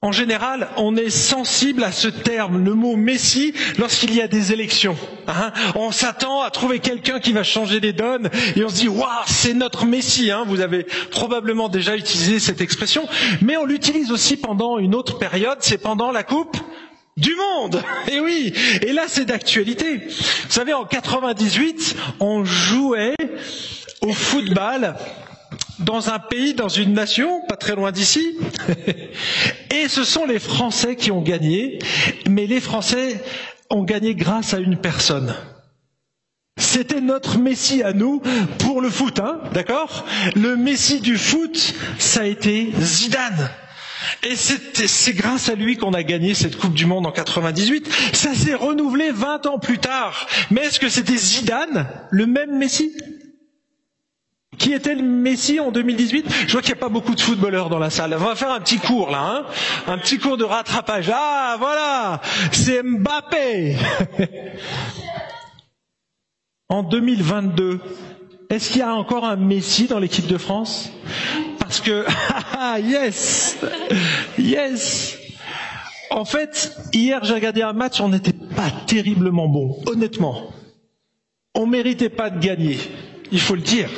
En 0.00 0.12
général, 0.12 0.68
on 0.76 0.94
est 0.96 1.10
sensible 1.10 1.82
à 1.82 1.90
ce 1.90 2.06
terme, 2.06 2.64
le 2.64 2.74
mot 2.74 2.94
Messie, 2.94 3.52
lorsqu'il 3.78 4.14
y 4.14 4.20
a 4.20 4.28
des 4.28 4.52
élections. 4.52 4.96
Hein? 5.26 5.52
On 5.74 5.90
s'attend 5.90 6.42
à 6.42 6.50
trouver 6.50 6.78
quelqu'un 6.78 7.18
qui 7.18 7.32
va 7.32 7.42
changer 7.42 7.80
les 7.80 7.92
donnes 7.92 8.30
et 8.54 8.62
on 8.62 8.68
se 8.68 8.76
dit 8.76 8.88
waouh, 8.88 9.08
c'est 9.26 9.54
notre 9.54 9.86
Messie. 9.86 10.30
Hein 10.30 10.44
Vous 10.46 10.60
avez 10.60 10.86
probablement 11.10 11.68
déjà 11.68 11.96
utilisé 11.96 12.38
cette 12.38 12.60
expression, 12.60 13.08
mais 13.42 13.56
on 13.56 13.64
l'utilise 13.64 14.12
aussi 14.12 14.36
pendant 14.36 14.78
une 14.78 14.94
autre 14.94 15.18
période, 15.18 15.58
c'est 15.62 15.78
pendant 15.78 16.12
la 16.12 16.22
Coupe 16.22 16.56
du 17.18 17.34
monde. 17.34 17.82
Et 18.10 18.20
oui, 18.20 18.52
et 18.82 18.92
là 18.92 19.04
c'est 19.06 19.26
d'actualité. 19.26 19.98
Vous 19.98 20.50
savez, 20.50 20.72
en 20.72 20.84
98, 20.84 21.96
on 22.20 22.44
jouait 22.44 23.16
au 24.00 24.12
football 24.12 24.94
dans 25.78 26.10
un 26.10 26.18
pays, 26.18 26.54
dans 26.54 26.68
une 26.68 26.92
nation, 26.92 27.42
pas 27.48 27.56
très 27.56 27.74
loin 27.74 27.92
d'ici. 27.92 28.36
Et 29.70 29.88
ce 29.88 30.04
sont 30.04 30.24
les 30.24 30.38
Français 30.38 30.96
qui 30.96 31.10
ont 31.10 31.22
gagné, 31.22 31.78
mais 32.28 32.46
les 32.46 32.60
Français 32.60 33.22
ont 33.70 33.82
gagné 33.82 34.14
grâce 34.14 34.54
à 34.54 34.58
une 34.58 34.78
personne. 34.78 35.34
C'était 36.56 37.00
notre 37.00 37.38
Messie 37.38 37.82
à 37.82 37.92
nous 37.92 38.20
pour 38.58 38.80
le 38.80 38.90
foot, 38.90 39.20
hein, 39.20 39.40
d'accord? 39.52 40.04
Le 40.34 40.56
Messie 40.56 41.00
du 41.00 41.16
foot, 41.16 41.74
ça 41.98 42.22
a 42.22 42.24
été 42.24 42.72
Zidane. 42.80 43.50
Et 44.22 44.36
c'est 44.36 45.12
grâce 45.12 45.48
à 45.48 45.54
lui 45.54 45.76
qu'on 45.76 45.92
a 45.92 46.02
gagné 46.02 46.34
cette 46.34 46.56
Coupe 46.56 46.74
du 46.74 46.86
Monde 46.86 47.06
en 47.06 47.12
98. 47.12 47.88
Ça 48.12 48.34
s'est 48.34 48.54
renouvelé 48.54 49.10
20 49.10 49.46
ans 49.46 49.58
plus 49.58 49.78
tard. 49.78 50.26
Mais 50.50 50.62
est-ce 50.62 50.80
que 50.80 50.88
c'était 50.88 51.16
Zidane, 51.16 51.88
le 52.10 52.26
même 52.26 52.56
Messie 52.56 52.92
qui 54.58 54.72
était 54.72 54.94
le 54.94 55.02
Messi 55.02 55.60
en 55.60 55.70
2018 55.70 56.26
Je 56.46 56.52
vois 56.52 56.62
qu'il 56.62 56.74
n'y 56.74 56.78
a 56.78 56.80
pas 56.80 56.88
beaucoup 56.88 57.14
de 57.14 57.20
footballeurs 57.20 57.70
dans 57.70 57.78
la 57.78 57.90
salle. 57.90 58.14
On 58.18 58.24
va 58.24 58.34
faire 58.34 58.50
un 58.50 58.60
petit 58.60 58.78
cours 58.78 59.10
là, 59.10 59.20
hein 59.22 59.46
un 59.86 59.98
petit 59.98 60.18
cours 60.18 60.36
de 60.36 60.44
rattrapage. 60.44 61.10
Ah 61.14 61.56
voilà, 61.58 62.20
c'est 62.50 62.82
Mbappé. 62.82 63.76
en 66.68 66.82
2022, 66.82 67.80
est-ce 68.50 68.70
qu'il 68.70 68.80
y 68.80 68.82
a 68.82 68.92
encore 68.94 69.24
un 69.24 69.36
Messi 69.36 69.86
dans 69.86 69.98
l'équipe 69.98 70.26
de 70.26 70.38
France? 70.38 70.90
Parce 71.68 71.82
que 71.82 72.06
ah 72.58 72.80
yes, 72.80 73.58
yes. 74.38 75.18
En 76.10 76.24
fait, 76.24 76.74
hier 76.94 77.22
j'ai 77.24 77.34
regardé 77.34 77.60
un 77.60 77.74
match, 77.74 78.00
on 78.00 78.08
n'était 78.08 78.32
pas 78.32 78.70
terriblement 78.86 79.48
bon, 79.48 79.78
honnêtement. 79.86 80.50
On 81.54 81.66
méritait 81.66 82.08
pas 82.08 82.30
de 82.30 82.38
gagner, 82.38 82.78
il 83.30 83.40
faut 83.40 83.54
le 83.54 83.60
dire. 83.60 83.90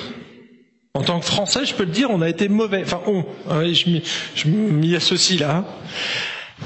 En 0.95 1.03
tant 1.03 1.21
que 1.21 1.27
Français, 1.27 1.65
je 1.65 1.73
peux 1.73 1.85
le 1.85 1.93
dire, 1.93 2.11
on 2.11 2.21
a 2.23 2.29
été 2.29 2.49
mauvais. 2.49 2.83
Enfin, 2.83 3.01
on, 3.07 3.25
hein, 3.49 3.63
je 3.73 4.49
m'y 4.49 4.97
associe 4.97 5.39
là. 5.39 5.65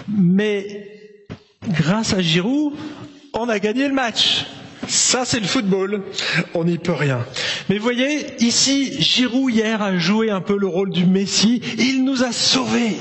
Mais 0.08 0.88
grâce 1.68 2.14
à 2.14 2.23
Giroud, 2.23 2.73
on 3.34 3.50
a 3.50 3.58
gagné 3.58 3.87
le 3.88 3.92
match. 3.92 4.46
Ça, 4.88 5.25
c'est 5.25 5.41
le 5.41 5.47
football. 5.47 6.03
On 6.55 6.64
n'y 6.64 6.79
peut 6.79 6.93
rien. 6.93 7.25
Mais 7.69 7.79
voyez, 7.79 8.26
ici, 8.43 9.00
Giroud 9.00 9.55
hier 9.55 9.83
a 9.83 9.97
joué 9.99 10.31
un 10.31 10.41
peu 10.41 10.57
le 10.57 10.67
rôle 10.67 10.91
du 10.91 11.07
Messie. 11.07 11.61
Il 11.79 12.05
nous 12.05 12.23
a 12.23 12.33
sauvés. 12.33 12.97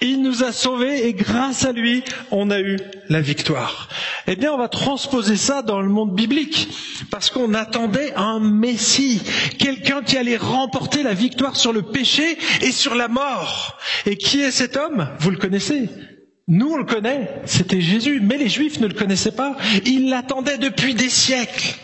Il 0.00 0.22
nous 0.22 0.42
a 0.42 0.52
sauvés 0.52 1.06
et 1.06 1.12
grâce 1.12 1.64
à 1.64 1.72
lui, 1.72 2.02
on 2.30 2.50
a 2.50 2.60
eu 2.60 2.78
la 3.08 3.20
victoire. 3.20 3.88
Eh 4.26 4.36
bien, 4.36 4.52
on 4.52 4.58
va 4.58 4.68
transposer 4.68 5.36
ça 5.36 5.62
dans 5.62 5.80
le 5.80 5.88
monde 5.88 6.14
biblique 6.14 6.68
parce 7.10 7.30
qu'on 7.30 7.54
attendait 7.54 8.12
un 8.16 8.40
Messie, 8.40 9.22
quelqu'un 9.58 10.02
qui 10.02 10.16
allait 10.16 10.36
remporter 10.36 11.02
la 11.02 11.14
victoire 11.14 11.56
sur 11.56 11.72
le 11.72 11.82
péché 11.82 12.38
et 12.62 12.72
sur 12.72 12.94
la 12.94 13.08
mort. 13.08 13.78
Et 14.06 14.16
qui 14.16 14.40
est 14.40 14.50
cet 14.50 14.76
homme? 14.76 15.08
Vous 15.20 15.30
le 15.30 15.36
connaissez 15.36 15.88
nous, 16.48 16.70
on 16.72 16.76
le 16.76 16.84
connaît, 16.84 17.28
c'était 17.44 17.80
Jésus, 17.80 18.20
mais 18.22 18.36
les 18.36 18.48
Juifs 18.48 18.78
ne 18.78 18.86
le 18.86 18.94
connaissaient 18.94 19.32
pas. 19.32 19.56
Ils 19.84 20.08
l'attendaient 20.08 20.58
depuis 20.58 20.94
des 20.94 21.08
siècles. 21.08 21.74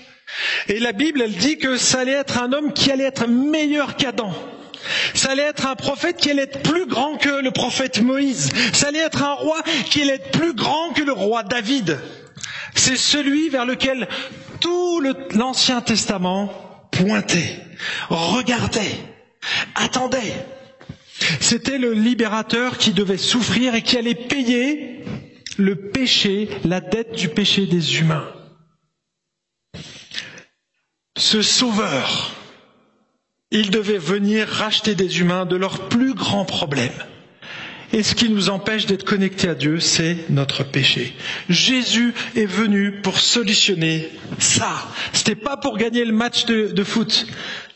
Et 0.69 0.79
la 0.79 0.93
Bible, 0.93 1.21
elle 1.21 1.35
dit 1.35 1.59
que 1.59 1.77
ça 1.77 2.01
allait 2.01 2.13
être 2.13 2.41
un 2.41 2.53
homme 2.53 2.73
qui 2.73 2.93
allait 2.93 3.05
être 3.05 3.27
meilleur 3.27 3.97
qu'Adam. 3.97 4.33
Ça 5.15 5.33
allait 5.33 5.43
être 5.43 5.67
un 5.67 5.75
prophète 5.75 6.17
qui 6.17 6.31
allait 6.31 6.43
être 6.43 6.63
plus 6.63 6.87
grand 6.87 7.17
que 7.17 7.43
le 7.43 7.51
prophète 7.51 8.01
Moïse. 8.03 8.51
Ça 8.73 8.89
allait 8.89 9.01
être 9.01 9.23
un 9.25 9.35
roi 9.35 9.61
qui 9.91 10.03
allait 10.03 10.15
être 10.15 10.31
plus 10.31 10.55
grand 10.55 10.93
que 10.93 11.03
le 11.03 11.13
roi 11.13 11.43
David. 11.43 11.99
C'est 12.75 12.97
celui 12.97 13.49
vers 13.49 13.67
lequel 13.67 14.09
tout 14.61 15.03
l'Ancien 15.35 15.81
Testament 15.81 16.53
pointait, 16.91 17.61
regardait, 18.09 18.97
attendait. 19.75 20.35
C'était 21.41 21.79
le 21.79 21.93
libérateur 21.93 22.79
qui 22.79 22.93
devait 22.93 23.17
souffrir 23.19 23.75
et 23.75 23.83
qui 23.83 23.97
allait 23.97 24.15
payer 24.15 25.01
le 25.59 25.77
péché, 25.77 26.49
la 26.65 26.81
dette 26.81 27.13
du 27.15 27.29
péché 27.29 27.67
des 27.67 27.99
humains. 28.01 28.27
Ce 31.17 31.43
sauveur, 31.43 32.35
il 33.51 33.71
devait 33.71 33.99
venir 33.99 34.49
racheter 34.49 34.95
des 34.95 35.21
humains 35.21 35.45
de 35.47 35.57
leurs 35.57 35.89
plus 35.89 36.15
grands 36.15 36.45
problèmes. 36.47 36.91
Et 37.93 38.03
ce 38.03 38.15
qui 38.15 38.31
nous 38.31 38.49
empêche 38.49 38.87
d'être 38.87 39.05
connectés 39.05 39.49
à 39.49 39.55
Dieu, 39.55 39.79
c'est 39.79 40.17
notre 40.31 40.65
péché. 40.65 41.15
Jésus 41.51 42.15
est 42.35 42.47
venu 42.47 43.01
pour 43.03 43.19
solutionner 43.19 44.09
ça. 44.39 44.71
C'était 45.13 45.35
pas 45.35 45.59
pour 45.59 45.77
gagner 45.77 46.05
le 46.05 46.13
match 46.13 46.47
de, 46.47 46.85
foot. 46.85 47.27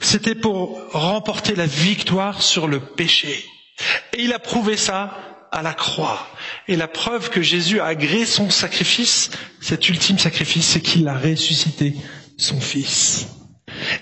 C'était 0.01 0.35
pour 0.35 0.81
remporter 0.93 1.55
la 1.55 1.67
victoire 1.67 2.41
sur 2.41 2.67
le 2.67 2.81
péché. 2.81 3.45
Et 4.15 4.23
il 4.23 4.33
a 4.33 4.39
prouvé 4.39 4.79
ça 4.79 5.19
à 5.53 5.61
la 5.63 5.75
croix. 5.75 6.27
Et 6.67 6.77
la 6.77 6.89
preuve 6.89 7.29
que 7.29 7.43
Jésus 7.43 7.81
a 7.81 7.87
agréé 7.87 8.25
son 8.25 8.49
sacrifice, 8.49 9.31
cet 9.61 9.89
ultime 9.89 10.19
sacrifice, 10.19 10.67
c'est 10.67 10.81
qu'il 10.81 11.09
a 11.09 11.19
ressuscité 11.19 11.95
son 12.39 12.61
Fils. 12.61 13.27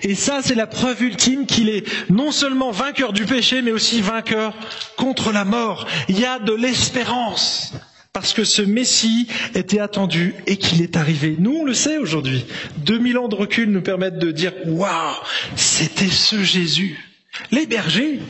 Et 0.03 0.15
ça, 0.15 0.41
c'est 0.43 0.55
la 0.55 0.67
preuve 0.67 1.03
ultime 1.03 1.47
qu'il 1.47 1.69
est 1.69 1.85
non 2.11 2.31
seulement 2.33 2.71
vainqueur 2.71 3.13
du 3.13 3.25
péché, 3.25 3.63
mais 3.63 3.73
aussi 3.73 4.01
vainqueur 4.01 4.55
contre 4.97 5.33
la 5.33 5.45
mort. 5.45 5.87
Il 6.09 6.19
y 6.19 6.25
a 6.25 6.39
de 6.39 6.53
l'espérance. 6.53 7.73
Parce 8.13 8.33
que 8.33 8.45
ce 8.45 8.63
Messie 8.63 9.27
était 9.57 9.81
attendu 9.81 10.37
et 10.47 10.57
qu'il 10.57 10.83
est 10.83 10.97
arrivé. 10.97 11.35
Nous, 11.41 11.57
on 11.63 11.65
le 11.65 11.75
sait 11.75 11.99
aujourd'hui. 11.99 12.45
2000 12.79 13.19
ans 13.19 13.27
de 13.29 13.35
recul 13.35 13.69
nous 13.73 13.83
permettent 13.83 14.21
de 14.21 14.31
dire, 14.31 14.53
waouh, 14.67 15.17
c'était 15.57 16.07
ce 16.07 16.41
Jésus. 16.45 16.97
Les 17.51 17.67
bergers, 17.67 18.21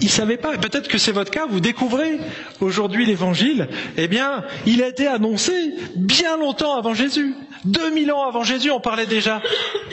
ils 0.00 0.10
savaient 0.10 0.36
pas. 0.36 0.56
Peut-être 0.58 0.88
que 0.88 0.98
c'est 0.98 1.12
votre 1.12 1.30
cas. 1.30 1.46
Vous 1.46 1.60
découvrez 1.60 2.18
aujourd'hui 2.60 3.06
l'évangile. 3.06 3.68
Eh 3.96 4.08
bien, 4.08 4.44
il 4.66 4.82
a 4.82 4.88
été 4.88 5.06
annoncé 5.06 5.52
bien 5.96 6.36
longtemps 6.36 6.76
avant 6.76 6.94
Jésus. 6.94 7.34
2000 7.64 8.12
ans 8.12 8.28
avant 8.28 8.44
Jésus, 8.44 8.70
on 8.70 8.80
parlait 8.80 9.06
déjà 9.06 9.42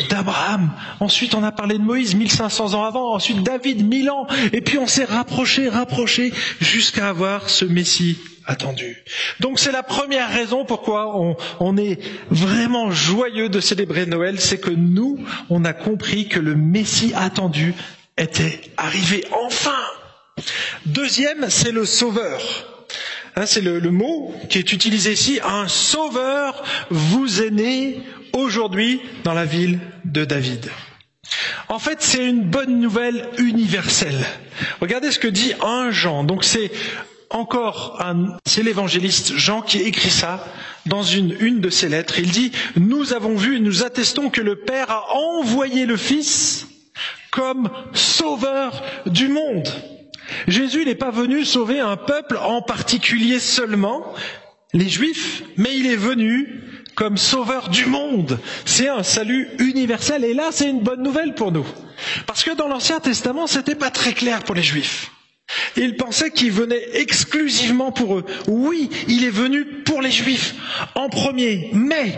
d'Abraham. 0.09 0.71
Ensuite, 0.99 1.33
on 1.33 1.43
a 1.43 1.51
parlé 1.51 1.77
de 1.77 1.83
Moïse 1.83 2.15
1500 2.15 2.73
ans 2.73 2.83
avant. 2.83 3.13
Ensuite, 3.13 3.41
David 3.43 3.87
1000 3.87 4.09
ans. 4.09 4.27
Et 4.51 4.61
puis, 4.61 4.77
on 4.77 4.87
s'est 4.87 5.05
rapproché, 5.05 5.69
rapproché 5.69 6.31
jusqu'à 6.59 7.09
avoir 7.09 7.49
ce 7.49 7.65
Messie 7.65 8.17
attendu. 8.45 9.03
Donc 9.39 9.59
c'est 9.59 9.71
la 9.71 9.83
première 9.83 10.29
raison 10.29 10.65
pourquoi 10.65 11.35
on, 11.59 11.77
est 11.77 11.99
vraiment 12.29 12.91
joyeux 12.91 13.49
de 13.49 13.59
célébrer 13.59 14.05
Noël, 14.05 14.39
c'est 14.39 14.59
que 14.59 14.69
nous, 14.69 15.17
on 15.49 15.63
a 15.65 15.73
compris 15.73 16.27
que 16.27 16.39
le 16.39 16.55
Messie 16.55 17.13
attendu 17.15 17.73
était 18.17 18.61
arrivé 18.77 19.25
enfin. 19.31 19.79
Deuxième, 20.85 21.49
c'est 21.49 21.71
le 21.71 21.85
Sauveur. 21.85 22.41
Hein, 23.35 23.45
c'est 23.47 23.61
le, 23.61 23.79
mot 23.89 24.33
qui 24.49 24.59
est 24.59 24.73
utilisé 24.73 25.13
ici. 25.13 25.39
Un 25.43 25.67
sauveur 25.67 26.63
vous 26.91 27.41
est 27.41 27.49
né 27.49 27.99
aujourd'hui 28.33 29.01
dans 29.23 29.33
la 29.33 29.45
ville 29.45 29.79
de 30.05 30.23
David. 30.23 30.69
En 31.67 31.79
fait, 31.79 32.01
c'est 32.01 32.27
une 32.27 32.43
bonne 32.43 32.79
nouvelle 32.79 33.27
universelle. 33.39 34.23
Regardez 34.81 35.11
ce 35.11 35.17
que 35.17 35.27
dit 35.27 35.53
un 35.63 35.89
Jean. 35.89 36.23
Donc 36.23 36.43
c'est 36.43 36.71
encore 37.31 37.99
un, 38.01 38.37
c'est 38.45 38.61
l'évangéliste 38.61 39.35
Jean 39.35 39.63
qui 39.63 39.79
écrit 39.79 40.11
ça 40.11 40.45
dans 40.85 41.01
une, 41.01 41.35
une 41.39 41.59
de 41.59 41.71
ses 41.71 41.89
lettres. 41.89 42.19
Il 42.19 42.29
dit, 42.29 42.51
nous 42.75 43.13
avons 43.13 43.35
vu 43.35 43.57
et 43.57 43.59
nous 43.59 43.83
attestons 43.83 44.29
que 44.29 44.41
le 44.41 44.57
Père 44.57 44.91
a 44.91 45.15
envoyé 45.15 45.87
le 45.87 45.97
Fils 45.97 46.67
comme 47.33 47.69
sauveur 47.93 48.83
du 49.07 49.27
monde. 49.27 49.67
Jésus 50.47 50.85
n'est 50.85 50.95
pas 50.95 51.09
venu 51.09 51.43
sauver 51.43 51.79
un 51.79 51.97
peuple 51.97 52.37
en 52.37 52.61
particulier 52.61 53.39
seulement, 53.39 54.13
les 54.71 54.87
Juifs, 54.87 55.43
mais 55.57 55.75
il 55.75 55.87
est 55.87 55.97
venu 55.97 56.61
comme 56.95 57.17
sauveur 57.17 57.69
du 57.69 57.87
monde. 57.87 58.39
C'est 58.65 58.87
un 58.87 59.03
salut 59.03 59.49
universel. 59.59 60.23
Et 60.23 60.33
là, 60.33 60.49
c'est 60.51 60.69
une 60.69 60.81
bonne 60.81 61.01
nouvelle 61.01 61.33
pour 61.33 61.51
nous. 61.51 61.65
Parce 62.27 62.43
que 62.43 62.55
dans 62.55 62.67
l'Ancien 62.67 62.99
Testament, 62.99 63.47
c'était 63.47 63.75
pas 63.75 63.89
très 63.89 64.13
clair 64.13 64.43
pour 64.43 64.55
les 64.55 64.63
Juifs. 64.63 65.11
Ils 65.75 65.95
pensaient 65.95 66.31
qu'il 66.31 66.51
venait 66.51 66.83
exclusivement 66.93 67.91
pour 67.91 68.17
eux. 68.17 68.25
Oui, 68.47 68.89
il 69.07 69.23
est 69.23 69.29
venu 69.29 69.65
pour 69.83 70.01
les 70.01 70.11
Juifs 70.11 70.53
en 70.95 71.09
premier, 71.09 71.69
mais 71.73 72.17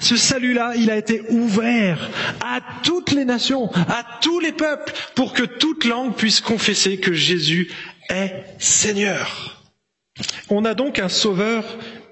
ce 0.00 0.16
salut-là, 0.16 0.74
il 0.76 0.90
a 0.90 0.96
été 0.96 1.22
ouvert 1.30 2.08
à 2.40 2.60
toutes 2.82 3.12
les 3.12 3.24
nations, 3.24 3.70
à 3.88 4.04
tous 4.20 4.40
les 4.40 4.52
peuples, 4.52 4.92
pour 5.14 5.32
que 5.32 5.42
toute 5.42 5.84
langue 5.84 6.14
puisse 6.14 6.40
confesser 6.40 6.98
que 6.98 7.12
Jésus 7.12 7.70
est 8.08 8.44
Seigneur. 8.58 9.62
On 10.50 10.64
a 10.64 10.74
donc 10.74 10.98
un 10.98 11.08
sauveur 11.08 11.64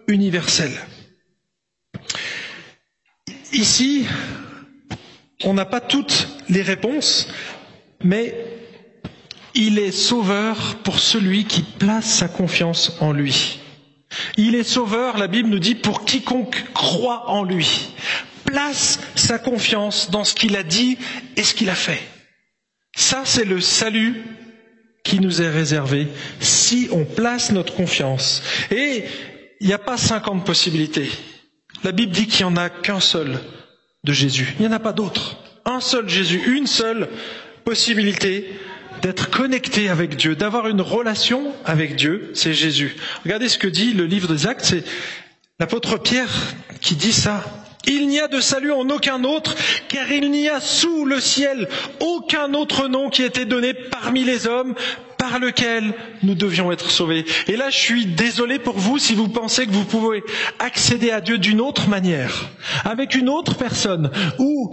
universel. 0.07 0.73
Ici, 3.53 4.07
on 5.45 5.55
n'a 5.55 5.65
pas 5.65 5.81
toutes 5.81 6.29
les 6.49 6.63
réponses, 6.63 7.29
mais 8.03 8.35
il 9.55 9.79
est 9.79 9.93
sauveur 9.93 10.77
pour 10.85 10.99
celui 10.99 11.45
qui 11.45 11.63
place 11.63 12.07
sa 12.07 12.29
confiance 12.29 12.97
en 13.01 13.13
lui. 13.13 13.60
Il 14.37 14.55
est 14.55 14.65
sauveur, 14.65 15.19
la 15.19 15.27
Bible 15.29 15.49
nous 15.49 15.59
dit, 15.59 15.75
pour 15.75 16.05
quiconque 16.05 16.65
croit 16.75 17.29
en 17.31 17.45
lui, 17.45 17.91
place 18.45 18.99
sa 19.15 19.39
confiance 19.39 20.11
dans 20.11 20.25
ce 20.25 20.35
qu'il 20.35 20.57
a 20.57 20.63
dit 20.63 20.99
et 21.37 21.43
ce 21.43 21.55
qu'il 21.55 21.71
a 21.71 21.75
fait. 21.75 22.01
Ça, 22.97 23.23
c'est 23.25 23.45
le 23.45 23.61
salut 23.61 24.23
qui 25.05 25.21
nous 25.21 25.41
est 25.41 25.49
réservé 25.51 26.09
si 26.41 26.89
on 26.93 27.05
place 27.05 27.53
notre 27.53 27.75
confiance. 27.75 28.43
Et 28.71 29.05
il 29.61 29.67
n'y 29.67 29.73
a 29.73 29.79
pas 29.79 29.97
cinquante 29.97 30.45
possibilités. 30.45 31.09
La 31.85 31.93
Bible 31.93 32.13
dit 32.13 32.27
qu'il 32.27 32.45
n'y 32.47 32.53
en 32.53 32.57
a 32.57 32.69
qu'un 32.69 33.01
seul 33.01 33.39
de 34.05 34.13
Jésus. 34.13 34.55
Il 34.59 34.63
n'y 34.67 34.69
en 34.69 34.77
a 34.77 34.81
pas 34.81 34.93
d'autre. 34.93 35.39
Un 35.65 35.81
seul 35.81 36.09
Jésus, 36.09 36.43
une 36.57 36.67
seule 36.67 37.09
possibilité 37.65 38.51
d'être 39.03 39.31
connecté 39.31 39.89
avec 39.89 40.17
Dieu, 40.17 40.37
d'avoir 40.37 40.69
une 40.69 40.81
relation 40.81 41.53
avec 41.65 41.97
Dieu, 41.97 42.31
c'est 42.35 42.55
Jésus. 42.55 42.97
Regardez 43.25 43.49
ce 43.49 43.59
que 43.59 43.69
dit 43.69 43.93
le 43.93 44.07
livre 44.07 44.33
des 44.33 44.47
Actes, 44.47 44.65
c'est 44.65 44.85
l'apôtre 45.59 45.99
Pierre 45.99 46.55
qui 46.81 46.97
dit 46.97 47.13
ça. 47.13 47.45
Il 47.87 48.09
n'y 48.09 48.21
a 48.21 48.29
de 48.29 48.41
salut 48.41 48.73
en 48.73 48.89
aucun 48.91 49.25
autre, 49.25 49.55
car 49.89 50.13
il 50.13 50.31
n'y 50.31 50.49
a 50.49 50.61
sous 50.61 51.07
le 51.07 51.19
ciel 51.19 51.67
aucun 52.01 52.53
autre 52.53 52.89
nom 52.89 53.09
qui 53.09 53.23
ait 53.23 53.27
été 53.27 53.47
donné 53.47 53.73
parmi 53.73 54.23
les 54.23 54.47
hommes 54.47 54.75
par 55.17 55.39
lequel 55.39 55.95
nous 56.23 56.35
devions 56.35 56.73
être 56.73 56.91
sauvés. 56.91 57.25
Et 57.47 57.57
là, 57.57 57.71
je 57.71 57.79
suis 57.79 58.07
désolé 58.07 58.59
pour 58.59 58.79
vous 58.79 58.99
si 58.99 59.15
vous 59.15 59.29
pensez 59.29 59.67
que 59.67 59.73
vous 59.73 59.85
pouvez 59.85 60.23
accéder 60.59 61.11
à 61.11 61.21
Dieu 61.21 61.39
d'une 61.39 61.61
autre 61.61 61.89
manière, 61.89 62.51
avec 62.85 63.15
une 63.15 63.29
autre 63.29 63.55
personne, 63.55 64.11
ou 64.39 64.71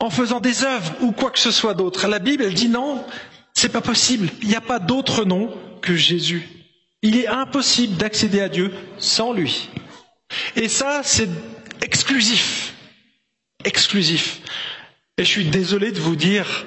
en 0.00 0.10
faisant 0.10 0.40
des 0.40 0.64
œuvres, 0.64 0.92
ou 1.00 1.12
quoi 1.12 1.30
que 1.30 1.38
ce 1.38 1.50
soit 1.50 1.74
d'autre. 1.74 2.06
La 2.06 2.18
Bible, 2.18 2.44
elle 2.44 2.54
dit 2.54 2.68
non, 2.68 3.04
c'est 3.54 3.70
pas 3.70 3.80
possible. 3.80 4.28
Il 4.42 4.48
n'y 4.48 4.54
a 4.54 4.60
pas 4.60 4.78
d'autre 4.78 5.24
nom 5.24 5.52
que 5.82 5.96
Jésus. 5.96 6.48
Il 7.02 7.16
est 7.16 7.28
impossible 7.28 7.96
d'accéder 7.96 8.40
à 8.40 8.48
Dieu 8.48 8.72
sans 8.98 9.32
lui. 9.32 9.68
Et 10.56 10.68
ça, 10.68 11.02
c'est 11.04 11.28
exclusif. 11.82 12.74
Exclusif. 13.64 14.40
Et 15.16 15.24
je 15.24 15.28
suis 15.28 15.46
désolé 15.46 15.90
de 15.90 15.98
vous 15.98 16.16
dire 16.16 16.66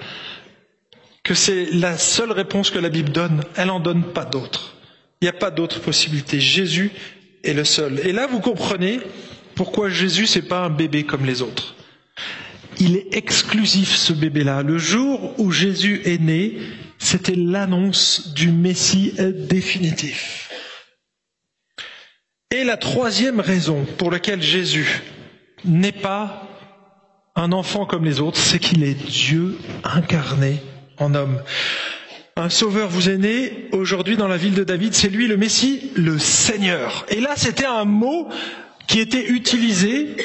que 1.24 1.34
c'est 1.34 1.66
la 1.72 1.98
seule 1.98 2.32
réponse 2.32 2.70
que 2.70 2.80
la 2.80 2.90
Bible 2.90 3.12
donne. 3.12 3.44
Elle 3.56 3.68
n'en 3.68 3.80
donne 3.80 4.04
pas 4.04 4.26
d'autre. 4.26 4.76
Il 5.22 5.26
n'y 5.26 5.30
a 5.30 5.34
pas 5.34 5.52
d'autre 5.52 5.80
possibilité. 5.80 6.40
Jésus 6.40 6.92
est 7.44 7.54
le 7.54 7.64
seul. 7.64 8.00
Et 8.00 8.12
là, 8.12 8.28
vous 8.28 8.40
comprenez 8.40 9.00
pourquoi 9.56 9.90
Jésus, 9.90 10.28
c'est 10.28 10.42
pas 10.42 10.66
un 10.66 10.70
bébé 10.70 11.06
comme 11.06 11.26
les 11.26 11.42
autres. 11.42 11.76
Il 12.84 12.96
est 12.98 13.16
exclusif, 13.16 13.96
ce 13.96 14.12
bébé-là. 14.12 14.64
Le 14.64 14.80
jour 14.80 15.36
où 15.38 15.52
Jésus 15.52 16.02
est 16.04 16.20
né, 16.20 16.58
c'était 16.98 17.36
l'annonce 17.36 18.34
du 18.34 18.52
Messie 18.52 19.14
définitif. 19.48 20.50
Et 22.50 22.64
la 22.64 22.78
troisième 22.78 23.40
raison 23.40 23.86
pour 24.00 24.10
laquelle 24.10 24.42
Jésus 24.42 25.04
n'est 25.64 25.92
pas 25.92 26.50
un 27.36 27.52
enfant 27.52 27.86
comme 27.86 28.04
les 28.04 28.20
autres, 28.20 28.40
c'est 28.40 28.58
qu'il 28.58 28.84
est 28.84 28.96
Dieu 28.96 29.60
incarné 29.84 30.58
en 30.98 31.14
homme. 31.14 31.40
Un 32.36 32.50
sauveur 32.50 32.90
vous 32.90 33.10
est 33.10 33.20
né 33.20 33.70
aujourd'hui 33.74 34.18
dans 34.18 34.28
la 34.28 34.38
ville 34.38 34.56
de 34.56 34.64
David, 34.64 34.96
c'est 34.96 35.10
lui 35.10 35.28
le 35.28 35.38
Messie, 35.38 35.92
le 35.96 36.18
Seigneur. 36.18 37.06
Et 37.10 37.22
là, 37.22 37.34
c'était 37.36 37.68
un 37.68 37.86
mot 37.86 38.28
qui 38.88 39.00
était 39.00 39.30
utilisé 39.30 40.16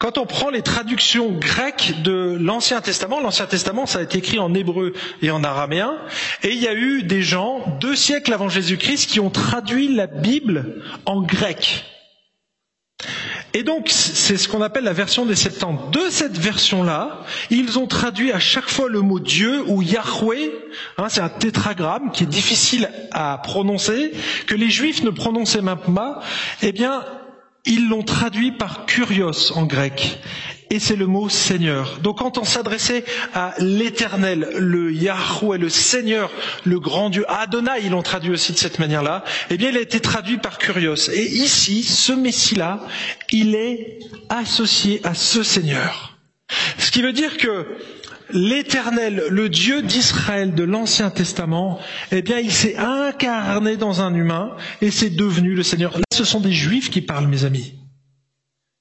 quand 0.00 0.16
on 0.16 0.24
prend 0.24 0.48
les 0.48 0.62
traductions 0.62 1.30
grecques 1.30 2.00
de 2.02 2.38
l'Ancien 2.40 2.80
Testament, 2.80 3.20
l'Ancien 3.20 3.44
Testament, 3.44 3.84
ça 3.84 3.98
a 3.98 4.02
été 4.02 4.16
écrit 4.16 4.38
en 4.38 4.54
hébreu 4.54 4.94
et 5.20 5.30
en 5.30 5.44
araméen, 5.44 5.98
et 6.42 6.52
il 6.52 6.58
y 6.58 6.66
a 6.66 6.74
eu 6.74 7.02
des 7.02 7.20
gens, 7.20 7.76
deux 7.80 7.94
siècles 7.94 8.32
avant 8.32 8.48
Jésus-Christ, 8.48 9.10
qui 9.10 9.20
ont 9.20 9.28
traduit 9.28 9.94
la 9.94 10.06
Bible 10.06 10.82
en 11.04 11.20
grec. 11.20 11.84
Et 13.52 13.62
donc, 13.62 13.88
c'est 13.90 14.38
ce 14.38 14.48
qu'on 14.48 14.62
appelle 14.62 14.84
la 14.84 14.94
version 14.94 15.26
des 15.26 15.34
Septante. 15.34 15.90
De 15.92 16.08
cette 16.08 16.38
version-là, 16.38 17.26
ils 17.50 17.78
ont 17.78 17.86
traduit 17.86 18.32
à 18.32 18.38
chaque 18.38 18.70
fois 18.70 18.88
le 18.88 19.02
mot 19.02 19.20
Dieu 19.20 19.64
ou 19.66 19.82
Yahweh. 19.82 20.50
Hein, 20.96 21.08
c'est 21.08 21.20
un 21.20 21.28
tétragramme 21.28 22.10
qui 22.12 22.22
est 22.22 22.28
difficile 22.28 22.88
à 23.12 23.38
prononcer, 23.42 24.12
que 24.46 24.54
les 24.54 24.70
Juifs 24.70 25.02
ne 25.02 25.10
prononçaient 25.10 25.62
même 25.62 25.76
pas. 25.94 26.22
Eh 26.62 26.72
bien, 26.72 27.04
ils 27.66 27.88
l'ont 27.88 28.02
traduit 28.02 28.52
par 28.52 28.86
kurios 28.86 29.52
en 29.54 29.64
grec. 29.64 30.18
Et 30.72 30.78
c'est 30.78 30.94
le 30.94 31.06
mot 31.06 31.28
Seigneur. 31.28 31.98
Donc 32.00 32.18
quand 32.18 32.38
on 32.38 32.44
s'adressait 32.44 33.04
à 33.34 33.54
l'Éternel, 33.58 34.48
le 34.56 34.92
Yahweh, 34.92 35.58
le 35.58 35.68
Seigneur, 35.68 36.30
le 36.64 36.78
grand 36.78 37.10
Dieu, 37.10 37.24
Adonai, 37.28 37.80
ils 37.82 37.90
l'ont 37.90 38.02
traduit 38.02 38.30
aussi 38.30 38.52
de 38.52 38.58
cette 38.58 38.78
manière-là, 38.78 39.24
eh 39.50 39.56
bien 39.56 39.70
il 39.70 39.76
a 39.76 39.80
été 39.80 39.98
traduit 39.98 40.38
par 40.38 40.58
Kurios. 40.58 41.10
Et 41.12 41.24
ici, 41.24 41.82
ce 41.82 42.12
Messie-là, 42.12 42.80
il 43.32 43.56
est 43.56 43.98
associé 44.28 45.00
à 45.02 45.14
ce 45.14 45.42
Seigneur. 45.42 46.16
Ce 46.78 46.92
qui 46.92 47.02
veut 47.02 47.12
dire 47.12 47.36
que 47.36 47.66
l'Éternel, 48.32 49.24
le 49.30 49.48
Dieu 49.48 49.82
d'Israël 49.82 50.54
de 50.54 50.64
l'Ancien 50.64 51.10
Testament, 51.10 51.80
eh 52.12 52.22
bien, 52.22 52.38
il 52.38 52.52
s'est 52.52 52.76
incarné 52.76 53.76
dans 53.76 54.00
un 54.00 54.14
humain 54.14 54.56
et 54.80 54.90
c'est 54.90 55.10
devenu 55.10 55.54
le 55.54 55.62
Seigneur. 55.62 55.96
Là, 55.96 56.04
ce 56.12 56.24
sont 56.24 56.40
des 56.40 56.52
Juifs 56.52 56.90
qui 56.90 57.00
parlent, 57.00 57.28
mes 57.28 57.44
amis. 57.44 57.74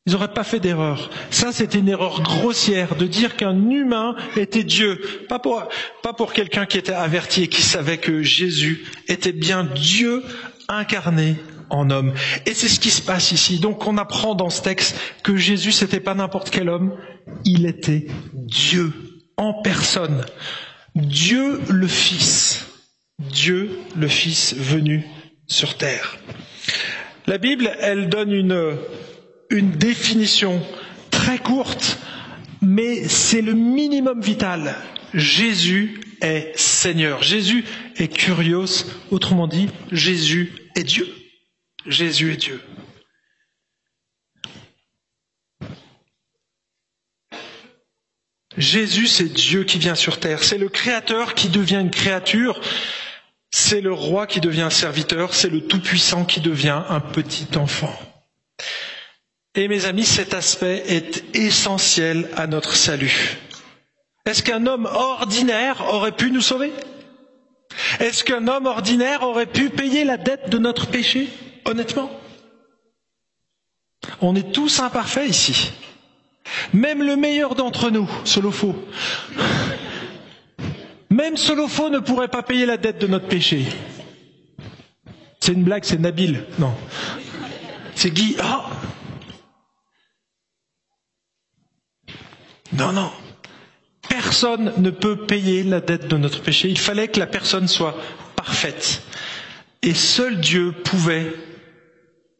Ils 0.06 0.14
n'auraient 0.14 0.34
pas 0.34 0.44
fait 0.44 0.60
d'erreur. 0.60 1.12
Ça, 1.30 1.52
c'était 1.52 1.78
une 1.78 1.90
erreur 1.90 2.22
grossière 2.24 2.96
de 2.96 3.06
dire 3.06 3.36
qu'un 3.36 3.70
humain 3.70 4.16
était 4.38 4.64
Dieu. 4.64 5.00
Pas 5.28 5.40
pour, 5.40 5.68
pas 6.02 6.14
pour 6.14 6.34
quelqu'un 6.34 6.66
qui 6.66 6.78
était 6.78 6.94
averti 6.94 7.44
et 7.44 7.48
qui 7.48 7.62
savait 7.62 8.00
que 8.00 8.24
Jésus 8.24 8.86
était 9.08 9.34
bien 9.34 9.64
Dieu 9.64 10.24
incarné 10.68 11.36
en 11.70 11.90
homme. 11.92 12.14
Et 12.46 12.54
c'est 12.54 12.70
ce 12.70 12.80
qui 12.80 12.90
se 12.90 13.02
passe 13.02 13.32
ici. 13.32 13.60
Donc 13.60 13.86
on 13.86 13.98
apprend 13.98 14.36
dans 14.36 14.50
ce 14.50 14.62
texte 14.62 14.96
que 15.24 15.36
Jésus, 15.36 15.74
n'était 15.82 16.00
pas 16.00 16.16
n'importe 16.16 16.50
quel 16.50 16.70
homme, 16.70 16.96
il 17.46 17.68
était 17.68 18.08
Dieu 18.34 18.92
en 19.40 19.54
personne. 19.54 20.26
Dieu 20.96 21.62
le 21.70 21.88
Fils. 21.88 22.66
Dieu 23.20 23.72
le 23.96 24.08
Fils 24.08 24.54
venu 24.54 25.06
sur 25.48 25.76
terre. 25.78 26.18
La 27.26 27.38
Bible, 27.38 27.72
elle 27.80 28.10
donne 28.10 28.32
une, 28.32 28.78
une 29.50 29.72
définition 29.72 30.62
très 31.10 31.40
courte, 31.40 32.00
mais 32.62 33.08
c'est 33.08 33.42
le 33.42 33.54
minimum 33.54 34.22
vital. 34.22 34.76
Jésus 35.14 36.02
est 36.22 36.52
Seigneur. 36.56 37.24
Jésus 37.24 37.64
est 37.96 38.10
curios. 38.10 38.86
Autrement 39.10 39.48
dit, 39.48 39.70
Jésus 39.92 40.52
est 40.76 40.84
Dieu. 40.84 41.08
Jésus 41.86 42.34
est 42.34 42.38
Dieu. 42.38 42.62
Jésus, 48.60 49.08
c'est 49.08 49.32
Dieu 49.32 49.64
qui 49.64 49.80
vient 49.80 49.96
sur 49.96 50.20
terre. 50.20 50.44
C'est 50.44 50.58
le 50.58 50.68
Créateur 50.68 51.34
qui 51.34 51.48
devient 51.48 51.78
une 51.80 51.92
créature. 51.92 52.60
C'est 53.52 53.82
le 53.82 53.94
roi 53.94 54.28
qui 54.28 54.42
devient 54.42 54.62
un 54.64 54.70
serviteur, 54.70 55.34
c'est 55.34 55.50
le 55.50 55.62
Tout-Puissant 55.66 56.26
qui 56.26 56.42
devient 56.42 56.84
un 56.90 57.00
petit 57.00 57.48
enfant. 57.58 57.98
Et 59.56 59.68
mes 59.68 59.86
amis, 59.86 60.06
cet 60.06 60.34
aspect 60.34 60.84
est 60.88 61.24
essentiel 61.36 62.30
à 62.36 62.46
notre 62.48 62.76
salut. 62.76 63.38
Est-ce 64.26 64.44
qu'un 64.44 64.68
homme 64.68 64.86
ordinaire 64.86 65.82
aurait 65.94 66.12
pu 66.16 66.30
nous 66.30 66.42
sauver? 66.42 66.72
Est-ce 68.00 68.24
qu'un 68.24 68.48
homme 68.48 68.68
ordinaire 68.68 69.24
aurait 69.24 69.48
pu 69.48 69.70
payer 69.70 70.04
la 70.04 70.18
dette 70.18 70.50
de 70.50 70.58
notre 70.58 70.88
péché? 70.88 71.30
Honnêtement? 71.66 72.12
On 74.22 74.36
est 74.36 74.52
tous 74.52 74.80
imparfaits 74.80 75.28
ici. 75.30 75.72
Même 76.74 77.04
le 77.04 77.16
meilleur 77.16 77.56
d'entre 77.56 77.90
nous, 77.90 78.10
Solofo, 78.24 78.76
même 81.10 81.38
Solofo 81.38 81.90
ne 81.90 82.00
pourrait 82.00 82.28
pas 82.28 82.44
payer 82.44 82.66
la 82.66 82.78
dette 82.78 83.00
de 83.00 83.08
notre 83.08 83.28
péché. 83.28 83.66
C'est 85.40 85.54
une 85.54 85.64
blague, 85.64 85.84
c'est 85.84 86.00
Nabil. 86.00 86.44
Non. 86.60 86.74
C'est 87.96 88.12
Guy. 88.12 88.36
Ah 88.40 88.70
non, 92.74 92.92
non. 92.92 93.12
Personne 94.08 94.74
ne 94.78 94.90
peut 94.92 95.26
payer 95.26 95.64
la 95.64 95.82
dette 95.82 96.08
de 96.08 96.18
notre 96.18 96.42
péché. 96.42 96.70
Il 96.70 96.78
fallait 96.78 97.08
que 97.08 97.20
la 97.20 97.28
personne 97.28 97.68
soit 97.68 97.96
parfaite. 98.36 99.02
Et 99.82 99.94
seul 99.94 100.40
Dieu 100.40 100.72
pouvait 100.72 101.34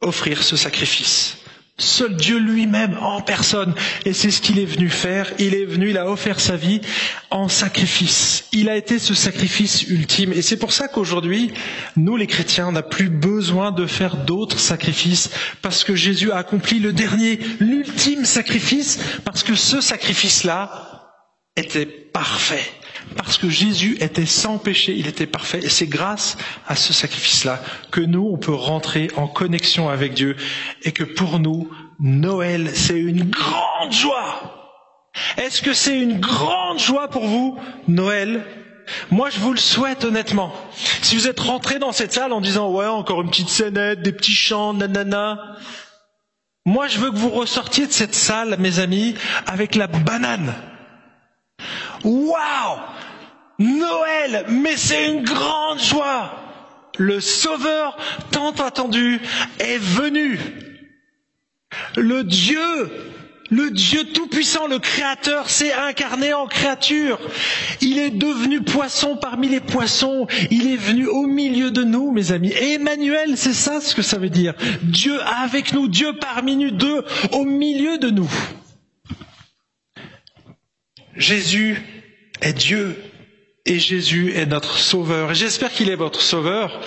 offrir 0.02 0.44
ce 0.44 0.56
sacrifice. 0.56 1.39
Seul 1.80 2.16
Dieu 2.16 2.38
lui-même 2.38 2.98
en 3.02 3.22
personne. 3.22 3.74
Et 4.06 4.14
c'est 4.14 4.32
ce 4.32 4.42
qu'il 4.42 4.60
est 4.60 4.66
venu 4.66 4.90
faire. 4.90 5.32
Il 5.40 5.56
est 5.56 5.66
venu, 5.66 5.90
il 5.90 5.98
a 5.98 6.10
offert 6.10 6.40
sa 6.40 6.56
vie 6.56 6.82
en 7.32 7.48
sacrifice. 7.48 8.46
Il 8.52 8.70
a 8.70 8.76
été 8.76 9.00
ce 9.00 9.14
sacrifice 9.14 9.84
ultime. 9.84 10.34
Et 10.34 10.42
c'est 10.42 10.58
pour 10.58 10.72
ça 10.72 10.88
qu'aujourd'hui, 10.88 11.52
nous 11.96 12.18
les 12.18 12.28
chrétiens, 12.28 12.68
on 12.68 12.72
n'a 12.74 12.84
plus 12.84 13.10
besoin 13.10 13.72
de 13.72 13.86
faire 13.86 14.18
d'autres 14.18 14.60
sacrifices 14.60 15.30
parce 15.62 15.84
que 15.84 15.96
Jésus 15.96 16.32
a 16.32 16.38
accompli 16.38 16.80
le 16.80 16.94
dernier, 16.94 17.40
l'ultime 17.60 18.26
sacrifice 18.26 19.00
parce 19.26 19.44
que 19.44 19.56
ce 19.56 19.82
sacrifice-là 19.82 21.16
était 21.56 21.86
parfait. 21.86 22.64
Parce 23.16 23.38
que 23.38 23.50
Jésus 23.50 23.98
était 24.02 24.26
sans 24.26 24.58
péché, 24.58 24.96
il 24.96 25.08
était 25.08 25.26
parfait. 25.26 25.60
Et 25.64 25.70
c'est 25.70 25.88
grâce 25.88 26.38
à 26.68 26.76
ce 26.76 26.94
sacrifice-là 26.94 27.62
que 27.92 28.02
nous, 28.02 28.30
on 28.32 28.38
peut 28.38 28.54
rentrer 28.54 29.10
en 29.16 29.28
connexion 29.28 29.90
avec 29.90 30.14
Dieu. 30.14 30.36
Et 30.84 30.92
que 30.92 31.04
pour 31.04 31.40
nous, 31.40 31.70
Noël, 32.00 32.72
c'est 32.74 33.00
une 33.00 33.30
grande 33.30 33.92
joie. 33.92 34.60
Est-ce 35.38 35.62
que 35.62 35.74
c'est 35.74 36.00
une 36.00 36.20
grande 36.20 36.80
joie 36.80 37.10
pour 37.10 37.26
vous, 37.26 37.58
Noël? 37.88 38.46
Moi, 39.12 39.30
je 39.30 39.40
vous 39.40 39.54
le 39.54 39.60
souhaite 39.60 40.04
honnêtement. 40.04 40.54
Si 41.02 41.16
vous 41.16 41.28
êtes 41.28 41.40
rentré 41.40 41.80
dans 41.80 41.92
cette 41.92 42.14
salle 42.14 42.34
en 42.34 42.42
disant 42.42 42.72
ouais, 42.72 42.86
encore 42.86 43.22
une 43.22 43.30
petite 43.30 43.50
scénette, 43.50 44.02
des 44.02 44.12
petits 44.12 44.34
chants, 44.34 44.74
nanana, 44.74 45.56
moi, 46.66 46.88
je 46.88 47.00
veux 47.00 47.12
que 47.12 47.18
vous 47.18 47.30
ressortiez 47.30 47.88
de 47.88 47.92
cette 47.92 48.16
salle, 48.16 48.58
mes 48.60 48.80
amis, 48.80 49.16
avec 49.48 49.76
la 49.76 49.88
banane. 49.88 50.54
Waouh 52.04 52.80
Noël, 53.60 54.46
mais 54.50 54.78
c'est 54.78 55.08
une 55.08 55.24
grande 55.24 55.80
joie. 55.80 56.32
Le 56.98 57.20
Sauveur 57.20 57.98
tant 58.32 58.52
attendu 58.52 59.22
est 59.60 59.78
venu. 59.78 60.40
Le 61.98 62.24
Dieu, 62.24 62.90
le 63.52 63.70
Dieu 63.72 64.06
Tout-Puissant, 64.06 64.68
le 64.68 64.80
Créateur, 64.80 65.50
s'est 65.50 65.74
incarné 65.74 66.34
en 66.34 66.48
créature. 66.48 67.20
Il 67.82 67.98
est 67.98 68.12
devenu 68.12 68.62
poisson 68.62 69.18
parmi 69.18 69.50
les 69.50 69.60
poissons. 69.60 70.28
Il 70.52 70.72
est 70.72 70.78
venu 70.78 71.08
au 71.08 71.26
milieu 71.26 71.72
de 71.72 71.84
nous, 71.84 72.12
mes 72.12 72.32
amis. 72.32 72.52
Et 72.52 72.74
Emmanuel, 72.74 73.38
c'est 73.38 73.54
ça 73.54 73.82
ce 73.82 73.94
que 73.94 74.02
ça 74.02 74.18
veut 74.18 74.30
dire. 74.30 74.54
Dieu 74.84 75.20
avec 75.22 75.74
nous, 75.74 75.88
Dieu 75.88 76.14
parmi 76.14 76.56
nous, 76.56 76.72
Dieu 76.72 77.04
au 77.34 77.44
milieu 77.44 77.98
de 77.98 78.10
nous. 78.10 78.32
Jésus 81.20 81.82
est 82.42 82.54
Dieu 82.54 82.96
et 83.66 83.78
Jésus 83.78 84.34
est 84.36 84.46
notre 84.46 84.78
sauveur. 84.78 85.34
J'espère 85.34 85.72
qu'il 85.72 85.90
est 85.90 85.96
votre 85.96 86.22
sauveur. 86.22 86.80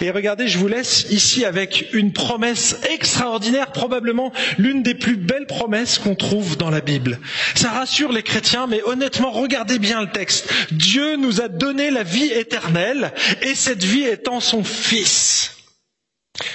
Et 0.00 0.10
regardez, 0.10 0.46
je 0.46 0.58
vous 0.58 0.68
laisse 0.68 1.06
ici 1.10 1.44
avec 1.44 1.88
une 1.92 2.12
promesse 2.12 2.78
extraordinaire, 2.88 3.72
probablement 3.72 4.32
l'une 4.58 4.82
des 4.82 4.94
plus 4.94 5.16
belles 5.16 5.46
promesses 5.46 5.98
qu'on 5.98 6.14
trouve 6.14 6.56
dans 6.56 6.70
la 6.70 6.80
Bible. 6.80 7.18
Ça 7.56 7.70
rassure 7.70 8.12
les 8.12 8.22
chrétiens, 8.22 8.68
mais 8.68 8.80
honnêtement, 8.84 9.32
regardez 9.32 9.80
bien 9.80 10.00
le 10.00 10.10
texte. 10.10 10.48
Dieu 10.70 11.16
nous 11.16 11.40
a 11.40 11.48
donné 11.48 11.90
la 11.90 12.04
vie 12.04 12.30
éternelle 12.32 13.12
et 13.42 13.56
cette 13.56 13.84
vie 13.84 14.04
est 14.04 14.28
en 14.28 14.40
son 14.40 14.62
Fils. 14.62 15.56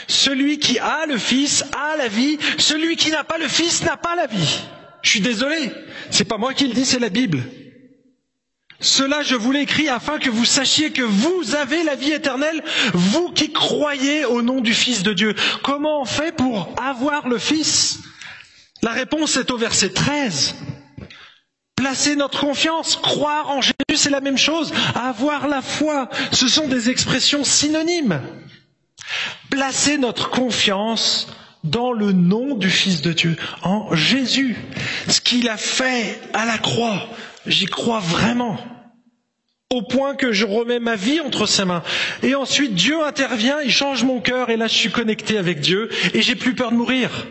Celui 0.08 0.58
qui 0.58 0.80
a 0.80 1.06
le 1.06 1.18
Fils 1.18 1.66
a 1.74 1.98
la 1.98 2.08
vie, 2.08 2.40
celui 2.58 2.96
qui 2.96 3.12
n'a 3.12 3.26
pas 3.26 3.38
le 3.38 3.50
Fils 3.50 3.84
n'a 3.84 3.98
pas 3.98 4.16
la 4.16 4.26
vie. 4.26 4.62
Je 5.06 5.12
suis 5.12 5.22
désolé, 5.22 5.72
c'est 6.10 6.24
pas 6.26 6.40
moi 6.40 6.56
qui 6.56 6.68
le 6.68 6.74
dis, 6.74 6.84
c'est 6.84 6.98
la 6.98 7.10
Bible. 7.10 7.44
Cela, 8.80 9.22
je 9.22 9.36
vous 9.36 9.52
l'écris 9.52 9.88
afin 9.88 10.18
que 10.18 10.32
vous 10.32 10.46
sachiez 10.46 10.90
que 10.90 11.04
vous 11.04 11.54
avez 11.54 11.84
la 11.84 11.94
vie 11.94 12.12
éternelle, 12.12 12.64
vous 12.92 13.30
qui 13.30 13.54
croyez 13.54 14.26
au 14.26 14.42
nom 14.42 14.62
du 14.62 14.74
Fils 14.74 15.04
de 15.04 15.14
Dieu. 15.14 15.36
Comment 15.62 16.02
on 16.02 16.06
fait 16.06 16.36
pour 16.36 16.74
avoir 16.82 17.28
le 17.30 17.38
Fils? 17.38 18.00
La 18.82 18.94
réponse 18.94 19.38
est 19.38 19.52
au 19.52 19.58
verset 19.58 19.92
13. 19.92 20.56
Placer 21.76 22.16
notre 22.16 22.40
confiance, 22.40 22.96
croire 22.96 23.52
en 23.52 23.62
Jésus, 23.62 23.76
c'est 23.96 24.10
la 24.10 24.22
même 24.22 24.40
chose. 24.40 24.74
Avoir 24.96 25.48
la 25.48 25.62
foi, 25.62 26.10
ce 26.32 26.48
sont 26.48 26.68
des 26.68 26.90
expressions 26.90 27.44
synonymes. 27.44 28.22
Placer 29.52 30.00
notre 30.00 30.32
confiance 30.32 31.28
dans 31.66 31.92
le 31.92 32.12
nom 32.12 32.56
du 32.56 32.70
Fils 32.70 33.02
de 33.02 33.12
Dieu, 33.12 33.36
en 33.64 33.94
Jésus. 33.96 34.56
Ce 35.08 35.20
qu'il 35.20 35.50
a 35.50 35.58
fait 35.58 36.20
à 36.34 36.46
la 36.46 36.58
croix, 36.58 37.08
j'y 37.46 37.66
crois 37.66 38.00
vraiment. 38.00 38.58
Au 39.74 39.82
point 39.82 40.16
que 40.16 40.32
je 40.32 40.46
remets 40.46 40.80
ma 40.80 40.96
vie 40.96 41.20
entre 41.20 41.48
ses 41.48 41.66
mains. 41.66 41.84
Et 42.24 42.36
ensuite, 42.36 42.76
Dieu 42.76 43.04
intervient, 43.04 43.60
il 43.62 43.72
change 43.72 44.04
mon 44.04 44.22
cœur, 44.22 44.50
et 44.50 44.58
là, 44.58 44.68
je 44.68 44.76
suis 44.76 44.92
connecté 44.92 45.38
avec 45.38 45.60
Dieu, 45.60 45.90
et 46.14 46.22
j'ai 46.22 46.36
plus 46.36 46.54
peur 46.54 46.72
de 46.72 46.78
mourir. 46.78 47.28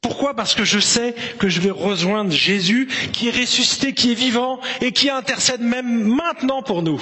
Pourquoi? 0.00 0.34
Parce 0.34 0.54
que 0.54 0.64
je 0.64 0.80
sais 0.80 1.14
que 1.38 1.48
je 1.48 1.60
vais 1.60 1.70
rejoindre 1.70 2.30
Jésus, 2.30 2.88
qui 3.12 3.28
est 3.28 3.30
ressuscité, 3.30 3.94
qui 3.94 4.12
est 4.12 4.16
vivant, 4.16 4.60
et 4.82 4.92
qui 4.92 5.08
intercède 5.08 5.62
même 5.62 6.04
maintenant 6.04 6.62
pour 6.62 6.82
nous. 6.82 7.00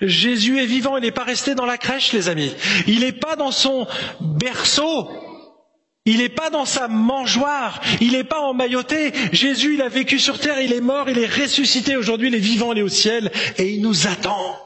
Jésus 0.00 0.58
est 0.60 0.66
vivant, 0.66 0.96
il 0.96 1.02
n'est 1.02 1.10
pas 1.10 1.24
resté 1.24 1.54
dans 1.54 1.66
la 1.66 1.78
crèche, 1.78 2.12
les 2.12 2.28
amis. 2.28 2.54
Il 2.86 3.00
n'est 3.00 3.12
pas 3.12 3.36
dans 3.36 3.50
son 3.52 3.86
berceau. 4.20 5.08
Il 6.06 6.18
n'est 6.18 6.28
pas 6.28 6.50
dans 6.50 6.66
sa 6.66 6.88
mangeoire. 6.88 7.80
Il 8.00 8.12
n'est 8.12 8.24
pas 8.24 8.40
emmailloté. 8.40 9.12
Jésus, 9.32 9.74
il 9.74 9.82
a 9.82 9.88
vécu 9.88 10.18
sur 10.18 10.38
terre, 10.38 10.60
il 10.60 10.72
est 10.72 10.80
mort, 10.80 11.08
il 11.08 11.18
est 11.18 11.26
ressuscité. 11.26 11.96
Aujourd'hui, 11.96 12.28
il 12.28 12.34
est 12.34 12.38
vivant, 12.38 12.72
il 12.72 12.78
est 12.78 12.82
au 12.82 12.88
ciel, 12.88 13.32
et 13.56 13.70
il 13.70 13.80
nous 13.80 14.06
attend. 14.06 14.56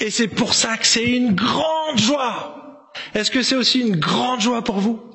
Et 0.00 0.10
c'est 0.10 0.28
pour 0.28 0.54
ça 0.54 0.76
que 0.76 0.86
c'est 0.86 1.04
une 1.04 1.34
grande 1.34 1.98
joie. 1.98 2.90
Est-ce 3.14 3.30
que 3.30 3.42
c'est 3.42 3.56
aussi 3.56 3.80
une 3.80 3.96
grande 3.96 4.40
joie 4.40 4.62
pour 4.62 4.78
vous? 4.78 5.07